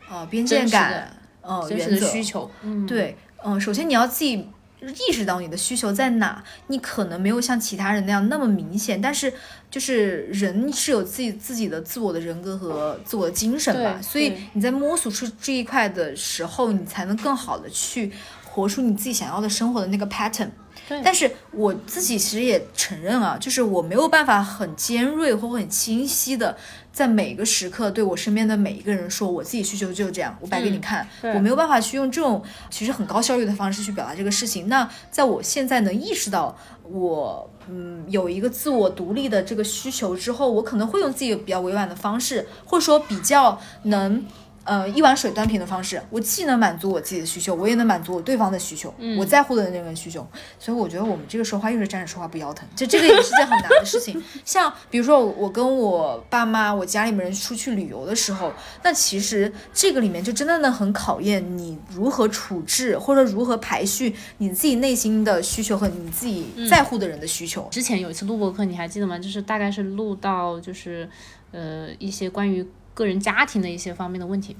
[0.07, 2.51] 呃边界感、呃原则、需求。
[2.61, 4.47] 嗯，对，嗯，首先你要自己
[4.81, 9.33] 意识到你的需求在哪，你可能没有像其他人那样那么明显，但是
[9.69, 18.11] 就是人是有自己自己的自我的人格和自我的精神吧，所以你在摸索出这一块的时候，你才能更好的去。
[18.53, 20.49] 活出你自己想要的生活的那个 pattern，
[20.91, 21.01] 对。
[21.03, 26.57] 但是我自己其实也承认啊，就是我没有办法很尖锐或很清晰的
[26.91, 31.07] 在每个时刻对我身边的每一个人说，我自己需求就是这样，我摆给你看。
[31.33, 34.67] 我没有办法去用这种其实很高效率的方式去表达这个事情。
[34.67, 44.25] 那在我现在能意识到我嗯有一个自我独立的这个需求之后，我可能会用自己比较委婉的方式，或者说比较能。
[44.63, 50.25] 呃，一碗水端平的方式，我既能满足我自己的需求，我也能满足我对方的需求，我在乎的那个人需求。
[50.59, 54.23] 所以我觉得我们这个说话又是站着说话不腰疼，就这个也是件很难的事情。
[54.45, 67.67] 像比如说我跟我爸妈、我家里面人出去旅游的时候，那其实这个里面就真的呢很考验你如何处置或者如何排序你自己内心的需求和你自己在乎的人的需求。
[67.71, 69.17] 之前有一次录播课，你还记得吗？
[69.17, 71.09] 就是大概是录到就是
[71.51, 72.63] 呃一些关于。
[72.93, 74.55] 个人家庭的一些方面的问题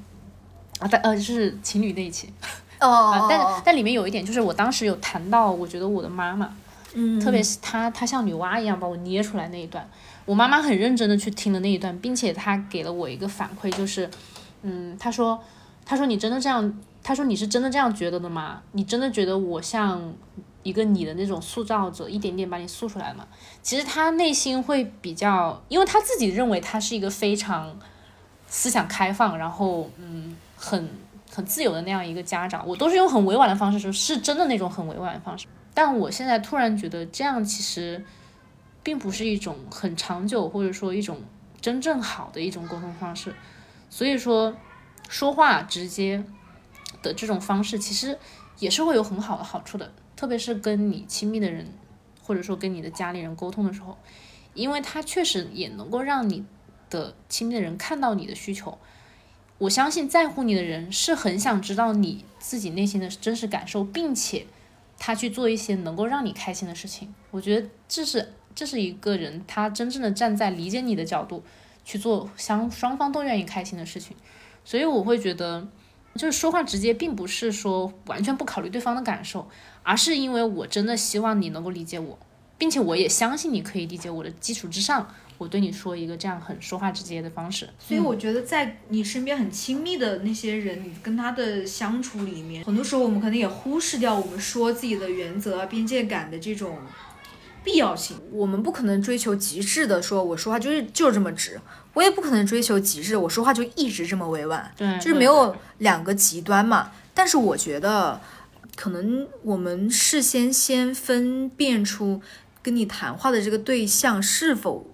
[0.79, 2.31] 啊，但呃就是情侣那一期
[2.79, 6.51] 哦，但但里面有一点就是我当时有谈到，我觉得我的妈妈，
[6.93, 9.87] 嗯，特别是她她像女娲一样把我捏出来那一段，
[10.25, 14.09] 我妈妈很认真的去听了那一段，并且她给了我一个反馈，就是
[14.63, 15.39] 嗯，她说
[15.85, 18.63] 她说你真的这样，她说你是真的这样觉得的吗？
[18.71, 20.01] 你真的觉得我像
[20.63, 23.27] 一个你的那种塑造者，一点点把你塑出来吗？
[23.61, 27.77] 其实她内心会比较，因为她自己认为她是一个非常。
[28.53, 30.89] 思想开放，然后嗯，很
[31.31, 35.47] 很自由的那样一个家长，我都是用很委婉的方式说，是真的那种很委婉的方式。
[35.73, 38.03] 但我现在突然觉得，这样其实
[38.83, 41.21] 并不是一种很长久，或者说一种
[41.61, 43.33] 真正好的一种沟通方式。
[43.89, 44.53] 所以说，
[45.07, 46.21] 说话直接
[47.01, 48.19] 的这种方式，其实
[48.59, 51.65] 也是会有很好的好处的，特别是跟你亲密的人，
[52.21, 53.97] 或者说跟你的家里人沟通的时候，
[54.53, 56.43] 因为他确实也能够让你。
[56.91, 58.77] 的亲密的人看到你的需求，
[59.57, 64.45] 我相信在乎你的人是很想知道你自己内心的真实感受，并且
[64.99, 67.11] 他去做一些能够让你开心的事情。
[67.31, 71.43] 我觉得这是这是一个人他真正的站在理解你的角度
[71.85, 74.15] 去做相双方都愿意开心的事情。
[74.63, 75.67] 所以我会觉得，
[76.15, 79.49] 就是说话直接，并不是说完全不考虑对方的感受，
[79.81, 82.19] 而是因为我真的希望你能够理解我，
[82.57, 85.13] 并且我也相信你可以理解我的基础之上。
[85.41, 96.77] 我对你说一个这样很说话直接的方式，所以我觉得在你身边很亲密的那些人，你跟他的相处里面，很多时候我们可能也忽视掉我们说自己的原则、边界感的这种
[97.63, 98.15] 必要性。
[98.31, 101.59] 我们不可能追求极致的说，我说话就是就是这么直，
[101.95, 106.91] 我也不可能追求极致，我说话就一直这么委婉，对，就是没有两个极端嘛。
[107.15, 108.21] 但是我觉得，
[108.75, 112.21] 可能我们事先先分辨出
[112.61, 114.85] 跟你谈话的这个对象是否。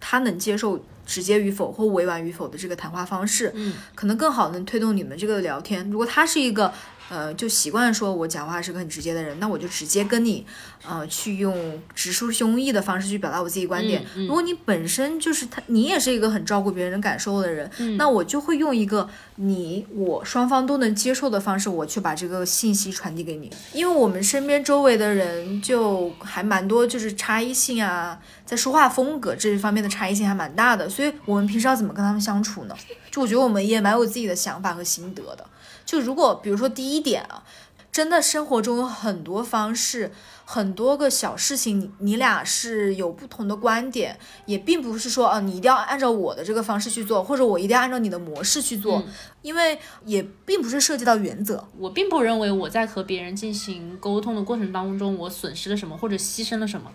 [0.00, 5.88] 他能接受直接与否或委婉与否的这个谈话方式，嗯，可能更好能推动你们这个聊天。
[5.90, 6.72] 如果他是一个
[7.08, 10.44] 呃，就习惯说我讲话是个很直接的人，那我就直接跟你，
[10.86, 14.04] 呃，去用直抒胸臆的方式去表达我自己观点。
[14.14, 23.50] 如果你本身就是他，你也是一个很照顾别人感受的人，那我就会用一个你我双方都能接受的方式，我去把这个信息传递给你。
[23.72, 32.74] 因为我们身边周围的人就还蛮多，就是差异性啊，在说话风格这一方面的差异性还蛮大的，所以我们平时要怎么跟他们相处呢？
[33.10, 35.44] 就我觉得我们也蛮有自己的想法和心得的。
[35.88, 37.42] 就如果比如说第一点啊，
[37.90, 40.12] 真的生活中有很多方式，
[40.44, 49.02] 很多个小事情，你你俩是有不同的观点，也并不是说啊，你一定要按照我的这个方式去做，或者我一定要按照你的模式去做，
[49.40, 51.66] 因为也并不是涉及到原则。
[51.78, 56.92] 我并不认为我在和别人进行沟通的过程当中，我损失了什么或者牺牲了什么。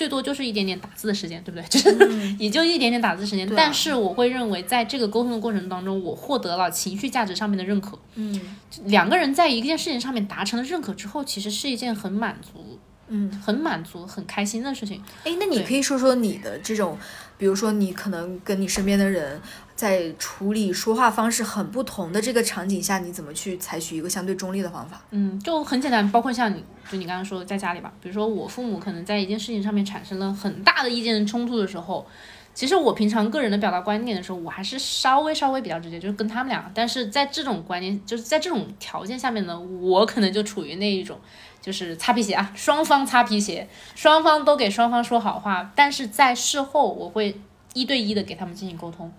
[0.00, 1.68] 最多就是一点点打字的时间，对不对？
[1.68, 3.46] 就是 也就一点点打字时间。
[3.54, 7.98] 但是我会认为，在这个沟通的过程当中，我获得了情绪价值上面的认可。
[8.14, 8.40] 嗯，
[8.86, 12.78] 两个人在一件事情上面达成了认可之后，其实是一件很满足，
[13.08, 15.02] 嗯，很满足、很开心的事情。
[15.24, 16.96] 哎，那你可以说说你的这种，
[17.40, 19.40] 比如说你可能跟你身边的人。
[19.80, 25.00] 在处理说话方式很不同的这个场景下，你怎么去采取一个相对中立的方法？
[25.10, 26.62] 嗯，就很简单，包括像你
[26.92, 32.06] 就你刚刚说在家里吧，比如说我父母可能在一件事情上面产生了很大的意见冲突的时候，
[32.52, 36.70] 其实我平常个人的表达观点的时候，我还是稍微稍微比较直接，就是跟他们俩。
[36.74, 41.18] 但是在这种观念，就是在这种条件下面呢，我可能就处于那一种，
[41.60, 47.38] 就是擦皮鞋啊，双方擦皮鞋，双方都给双方说好话，但是在事后我会
[47.74, 49.12] 一对一的给他们进行沟通。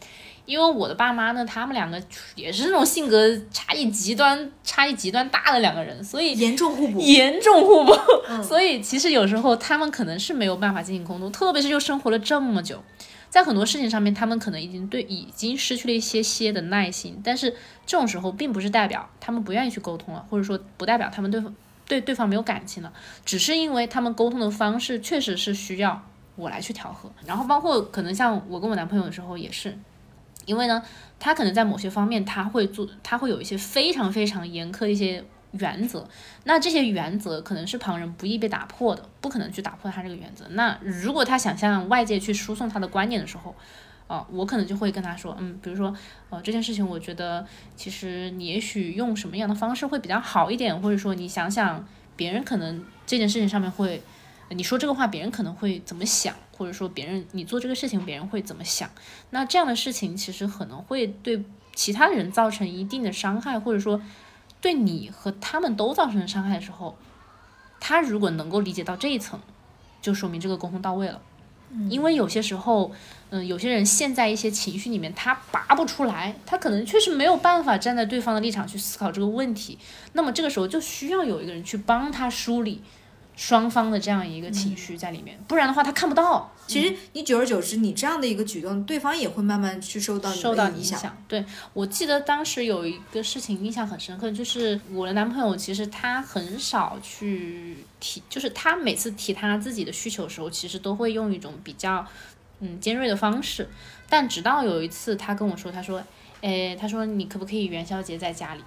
[0.47, 2.01] 因为我的爸妈呢，他们两个
[2.35, 7.93] 也是那种性格差异极端、差异极端大的两个人，所以严重互补，严重互补。
[8.43, 12.83] 所以其实有时候他们可能是没有办法进行沟通，特别是又生活了这么久，
[13.29, 17.21] 在很多事情上面，他们可能已经对已经失去了一些些的耐心。
[17.23, 17.51] 但是
[17.85, 21.41] 这种时候，并不是代表他们不愿意去沟通了，或者说不代表他们对
[21.91, 22.93] 对对方没有感情了，
[23.25, 26.01] 只是因为他们沟通的方式确实是需要
[26.37, 27.11] 我来去调和。
[27.25, 29.77] 然后包括可能像我跟我男朋友的时候也是。
[30.45, 30.81] 因为呢，
[31.19, 36.07] 他可能在某些方面他会做，他会有一些非常非常严苛的一些原则。
[36.45, 40.45] 那这些原则可能是旁人不易被打破的，不可能去打破他这个原则。
[40.49, 43.55] 那如果他想向外界去输送他的观念的时候，
[44.11, 45.95] 啊，我可能就会跟他说，嗯，比如说，
[46.29, 47.47] 呃，这件事情我觉得
[47.77, 51.87] 其实你也许用什么样的方式会比较好一点，或者说你想想
[52.17, 54.01] 别人可能这件事情上面会。
[54.53, 56.35] 你说这个话，别人可能会怎么想？
[56.57, 58.89] 或者说别人你做这个事情，别人会怎么想？
[59.29, 61.41] 那这样的事情其实可能会对
[61.73, 64.01] 其他人造成一定的伤害，或者说
[64.59, 66.97] 对你和他们都造成伤害的时候，
[67.79, 69.39] 他如果能够理解到这一层，
[70.01, 71.21] 就说明这个沟通到位了。
[71.89, 72.91] 因为有些时候，
[73.29, 79.77] 嗯，有些人陷在一些情绪里面，他拔不出来，他可能确实没有办法站在对方的立场去思考这个问题。
[80.13, 82.81] 那么这个时候就需要有一个人去帮他梳理。
[83.41, 86.51] 双方的这样一个情绪在里面，不然的话他看不到。
[86.67, 91.17] 其实你久而久之，你这样的一个举动，对方也会慢慢去受到受到影响。
[91.27, 102.05] 对我记得当时有一个事情印象很深刻，就是我的男朋友其实他很少去提，就是他每次提他自己的需求的时候，其实都会用一种比较
[102.59, 103.67] 嗯尖锐的方式。
[104.07, 106.03] 但直到有一次他跟我说，他说，
[106.41, 108.61] 诶，他说你可不可以元宵节在家里？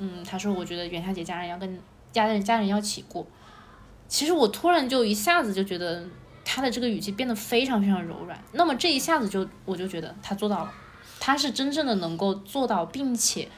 [0.00, 1.80] 嗯，他说我觉得元宵节家人要跟
[2.12, 3.26] 家人家人要一起过。
[4.08, 6.04] 其实我突然就一下子就觉得
[6.44, 10.72] 他的这个语气变得非常非常柔软，那么这一下子就我就觉得他做到了，
[11.18, 13.48] 他是真正的能够做到，并且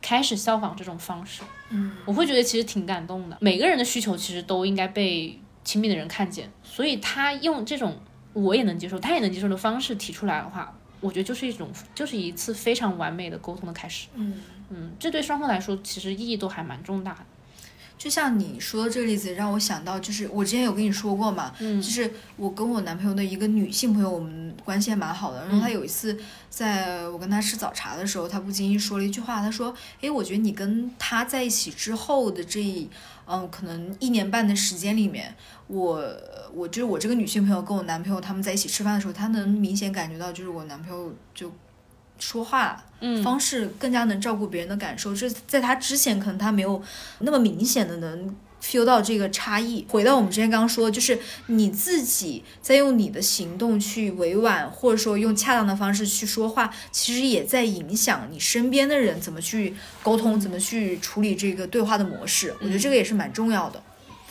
[0.00, 1.42] 开始效仿这种方式。
[1.70, 3.36] 嗯，我会觉得其实挺感动的。
[3.40, 8.00] 每个人的需求其实都应该被亲密的人看见，所以他用这种
[8.32, 14.08] 我也能接受，他也能接受的方式提出来的话，我觉得就是一种就是一次非常完美的沟通的开始。
[14.14, 14.40] 嗯
[14.70, 17.20] 嗯，这对双方来说其实意义都还蛮重大的。
[17.98, 25.44] 就像你说的这个例子，让我想到，就是我之前有跟你说过嘛，就是我跟我男朋友的一个女性朋友，我们关系还蛮好的。
[25.46, 26.16] 然后他有一次
[26.48, 32.88] 在我跟他吃早茶的时候，他不经意说了一句话，他说：“诶，我觉得你跟他在一起之后的这一，
[33.26, 35.34] 嗯，可能一年半的时间里面，
[35.66, 36.00] 我，
[36.54, 41.52] 我就是我这个女性朋友跟我男朋友他们在一起吃饭的时候，她能明显感觉到，就是我男朋友就。”
[42.18, 42.84] 说话
[43.22, 46.82] 方式更加能照顾别人的感受，这在他之前可能他没有
[47.20, 49.86] 那么明显的能 feel 到这个差异。
[49.88, 62.52] 回到我们之前刚刚说，就是你自己在用你的行动去委婉，或者说用恰当的方式去说话，其实也在影响你身边的人怎么去沟通，怎么去处理这个对话的模式。
[62.60, 63.80] 我觉得这个也是蛮重要的。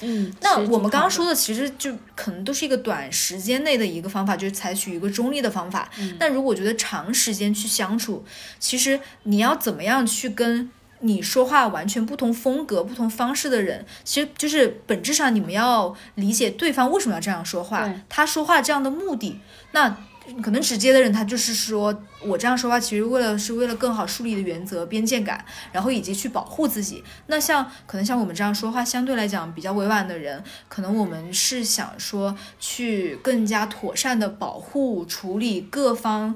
[0.02, 5.90] 嗯，那我们刚刚说的其实就可能都是一个短时间内的一个方法，就是采取一个中立的方法。
[6.20, 8.24] 那如果觉得长时间去相处，
[8.60, 10.70] 其实你要怎么样去跟
[11.00, 19.40] 你说话完全不同风格、不同方式的人，其实就是本质上你们要理解对方为什么要这样说话，他说话这样的目的。
[19.72, 19.96] 那
[20.42, 27.04] 可能直接的人，他就是说我这样说话，其实为了是为了更好树立的原则、边界感，然后以及去保护自己。
[27.28, 36.36] 那像可能像我们这样说话相对来讲比较委婉的人，可能我们是想说去更加妥善的保护、处理各方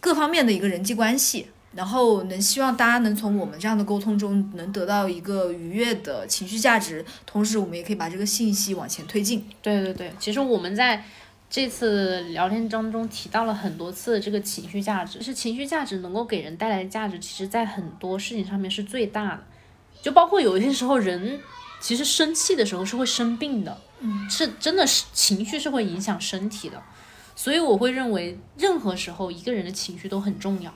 [0.00, 1.48] 各方面的一个人际关系。
[1.72, 9.46] 然后能希望大家能从我们这样的沟通中能得到一个愉悦的情绪价值，同时我们也可以把这个信息往前推进。
[9.62, 11.04] 对对对，其实我们在
[11.50, 19.42] 这次聊天当中提到了很多次这个情绪价值，是情绪价值能够给人带来的价值，其实在很多事情上面是最大的。
[20.00, 21.40] 就包括有一些时候人
[21.80, 26.80] 其实生气的时候是会生病的，嗯，是真的是情绪是会影响身体的，
[27.34, 30.72] 所以我会认为任何时候一个人的情绪都很重要。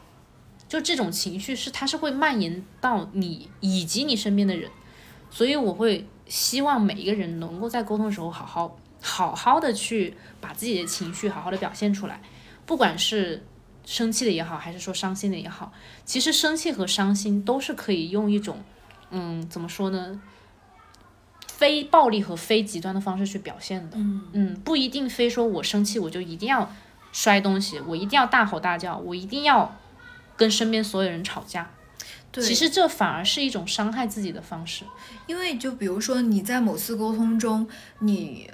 [0.69, 4.69] 就这种情绪是，它是会蔓延到你以及你身边的人，
[5.31, 12.23] 所以我会希望每一个人能够在沟通的时候好好好好的去把自己的情绪好好的表现出来，
[12.65, 13.45] 不管是
[13.85, 15.71] 生气的也好，还是说伤心的也好，
[16.07, 18.65] 其实生气和伤心都是可以用一种，
[19.11, 20.21] 嗯，怎么说呢，
[21.47, 26.73] 非暴力和非极端的方式去表现的，嗯嗯，不一定非说我生气我就一定要
[27.13, 29.77] 摔东西，我一定要大吼大叫，我一定要。
[30.37, 31.71] 跟身边所有人吵架，
[32.33, 34.85] 其实这反而是一种伤害自己的方式。
[35.29, 37.69] 因为就比如说你在某次沟通中，
[38.01, 38.51] 你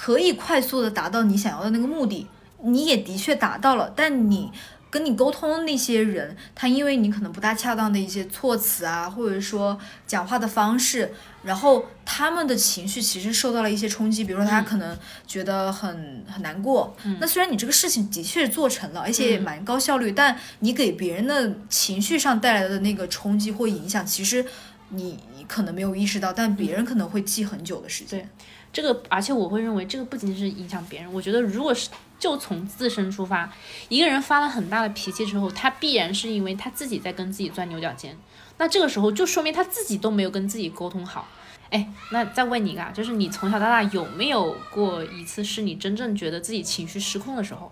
[0.00, 2.28] 可以快速的达到你想要的那个目的，
[2.62, 4.52] 你也的确达到了，但你。
[4.90, 14.24] 跟你沟通的那些人，他因为你可能不大恰当的一些措辞啊，或者说讲话的方式，然后他们的情绪其实受到了一些冲击。
[14.24, 14.96] 比如说他可能
[15.26, 16.96] 觉得很很难过。
[17.20, 24.42] 那虽然你这个事情的确做成了，而且也蛮高效率，但你给别人的情绪上带来的那个冲击或影响，其实
[24.88, 28.20] 你可能没有意识到，但别人可能会记很久的时间。
[28.20, 28.28] 对，
[28.72, 31.88] 这个而且我会认为这个不仅仅是影响别人，我觉得如果是。
[32.18, 33.48] 就从自身出发，
[33.88, 38.18] 一个人发了很大的脾气之后，他必然是因为他自己在跟自己钻牛角尖。
[38.56, 41.28] 那这个时候就说明他自己都没有跟自己沟通好。
[41.70, 47.70] 哎，那再问你一个，就是你从小到大有没有过一次是你真正觉得自己情绪失控的时候？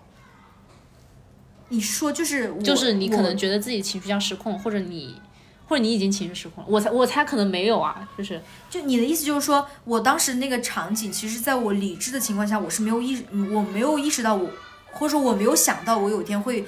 [1.67, 5.19] 你说就是就是你可能觉得自己情绪要失控，或者你。
[5.67, 13.21] 或者你已经情绪失控了，我猜我猜可能没有啊，就是就你的意思就是说我当时那个场景，其实在我理智的情况下，我是没有意
[13.53, 14.49] 我没有意识到我，
[14.91, 16.65] 或者说我没有想到我有一天会，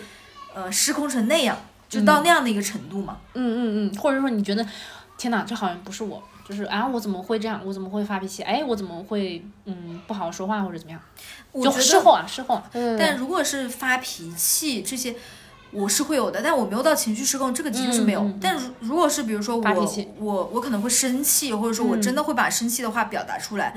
[0.53, 3.17] 呃失控成那样，就到那样的一个程度嘛。
[3.35, 4.67] 嗯嗯嗯，或者说你觉得，
[5.17, 8.43] 天哪，这好像不是我，就是啊我怎么会这样，我怎么会发脾气？
[8.43, 11.01] 哎，我怎么会嗯不好好说话或者怎么样？
[11.63, 12.61] 就事后啊事后。
[12.73, 15.15] 但如果是发脾气这些。
[15.71, 18.31] 我是会有的，但我没有到情绪失控，这个的确是没有。
[18.41, 23.75] 但如如果是比如说我我我可能会生气，或者说我真的会把生气的话表达出来。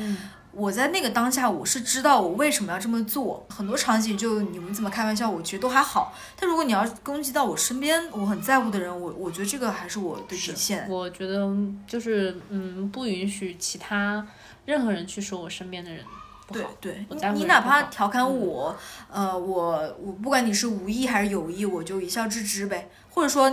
[0.55, 3.47] 我在那个当下，我是知道我为什么要这么做。
[3.49, 6.15] 很多场景就你们怎么开玩笑，我觉得都还好。
[6.39, 10.87] 但如果你要攻击到我身边我很在乎的人，我我觉得这个还是我的底线。
[10.91, 11.51] 我觉得
[11.87, 14.27] 就是嗯，不允许其他
[14.67, 16.05] 任何人去说我身边的人。
[16.53, 18.77] 对对，你哪怕调侃我，
[19.11, 22.89] 呃，我我不管你是无意还是有意，我就一笑置之呗。
[23.11, 23.51] 或者说，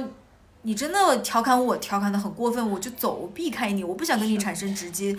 [0.62, 5.16] 你真的调侃我，调侃的很过分，我就走，避开你，我不想跟你产生直接，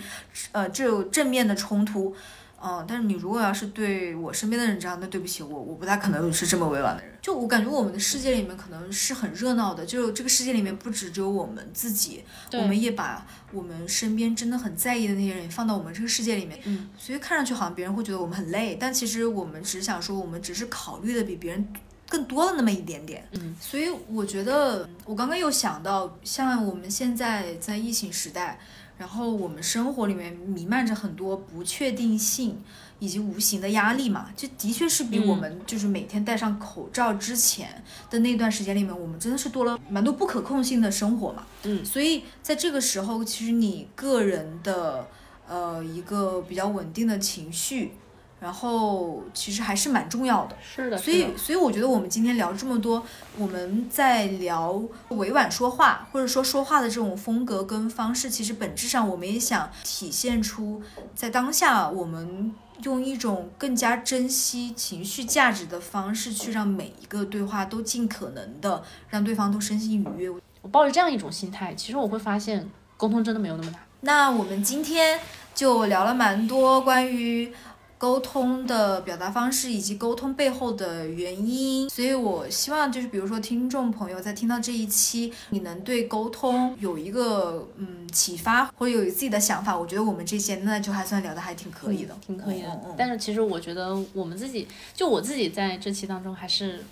[0.51, 2.15] 呃，这种正面的冲突。
[2.63, 7.11] 嗯，但是你如果要是对我身边的人这样，那对不起我，我不大可能是这么委婉的人。
[7.21, 16.59] 就我感觉我们的世界里面可能是很热闹的，就这个世界里面不止只有我们自己，我们也把我们身边真的很在意的那些人放到我们这个世界里面。
[16.65, 21.67] 嗯，所以看上去好像别人会觉得我们很累，但其实我们只想说，我们只是考虑的比别人
[22.09, 23.27] 更多了那么一点点。
[23.31, 28.59] 嗯，所以我觉得我刚刚又想到，像我们现在在疫情时代。
[29.01, 32.61] 然后我们生活里面弥漫着很多不确定性
[32.99, 41.47] 以及无形的压力嘛，这的确是比我们就是每天戴上口罩之前的那段时间里面，我们真的是多了蛮多不可控性的生活嘛。
[41.63, 45.07] 嗯，所以在这个时候，其实你个人的
[45.47, 47.93] 呃一个比较稳定的情绪。
[48.41, 53.05] 然后其实还是蛮重要的，是的，所以所以我觉得我们今天聊这么多，
[53.37, 60.81] 我们在聊委婉说话，或者说说话的这种风格跟方式，其实本质上我们也想体现出，
[61.13, 70.31] 在当下我们用一种更加珍惜情绪价值的方式，去让每一个对话都尽可能的让对方都身心愉悦。
[70.63, 72.67] 我抱着这样一种心态，其实我会发现
[72.97, 73.79] 沟通真的没有那么难。
[74.03, 75.19] 那我们今天
[75.53, 77.53] 就聊了蛮多关于。
[78.01, 81.87] 沟通的表达方式以及沟通背后的原因。
[81.87, 89.77] 所以我希望就是比如说听众朋友在听到这一期，你能对沟通有一个嗯启发，或者有自己的想法。
[89.77, 92.81] 我觉得我们这些那就还算聊的还挺可以的，挺可以的。
[92.97, 96.83] 但是其实我觉得我们自己，就我自己在这期当中还是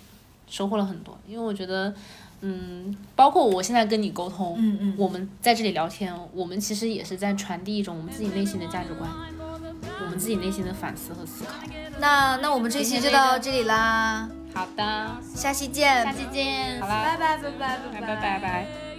[0.48, 1.92] 收获了很多，因为我觉得，
[2.40, 9.10] 嗯，包括我现在跟你沟通，嗯嗯我们在这里聊天，我们其实也是在传递一种我们自己内心的价值观，
[10.02, 11.50] 我们自己内心的反思和思考。
[11.98, 18.16] 那那我们这期就到这里啦，好的，下期见，下期见，好啦，拜拜拜拜拜拜。
[18.16, 18.89] 拜拜。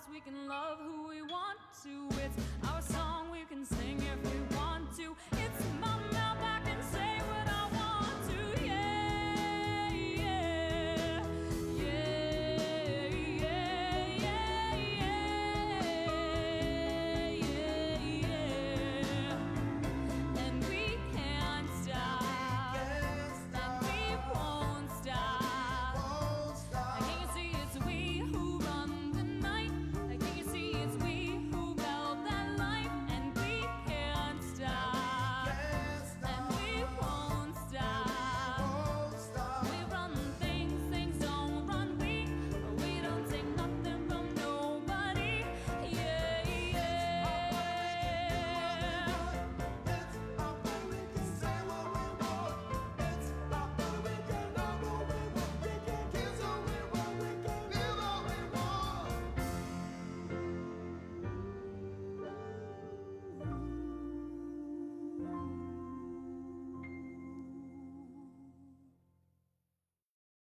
[0.00, 2.08] House, we can love who we want to.
[2.24, 2.36] It's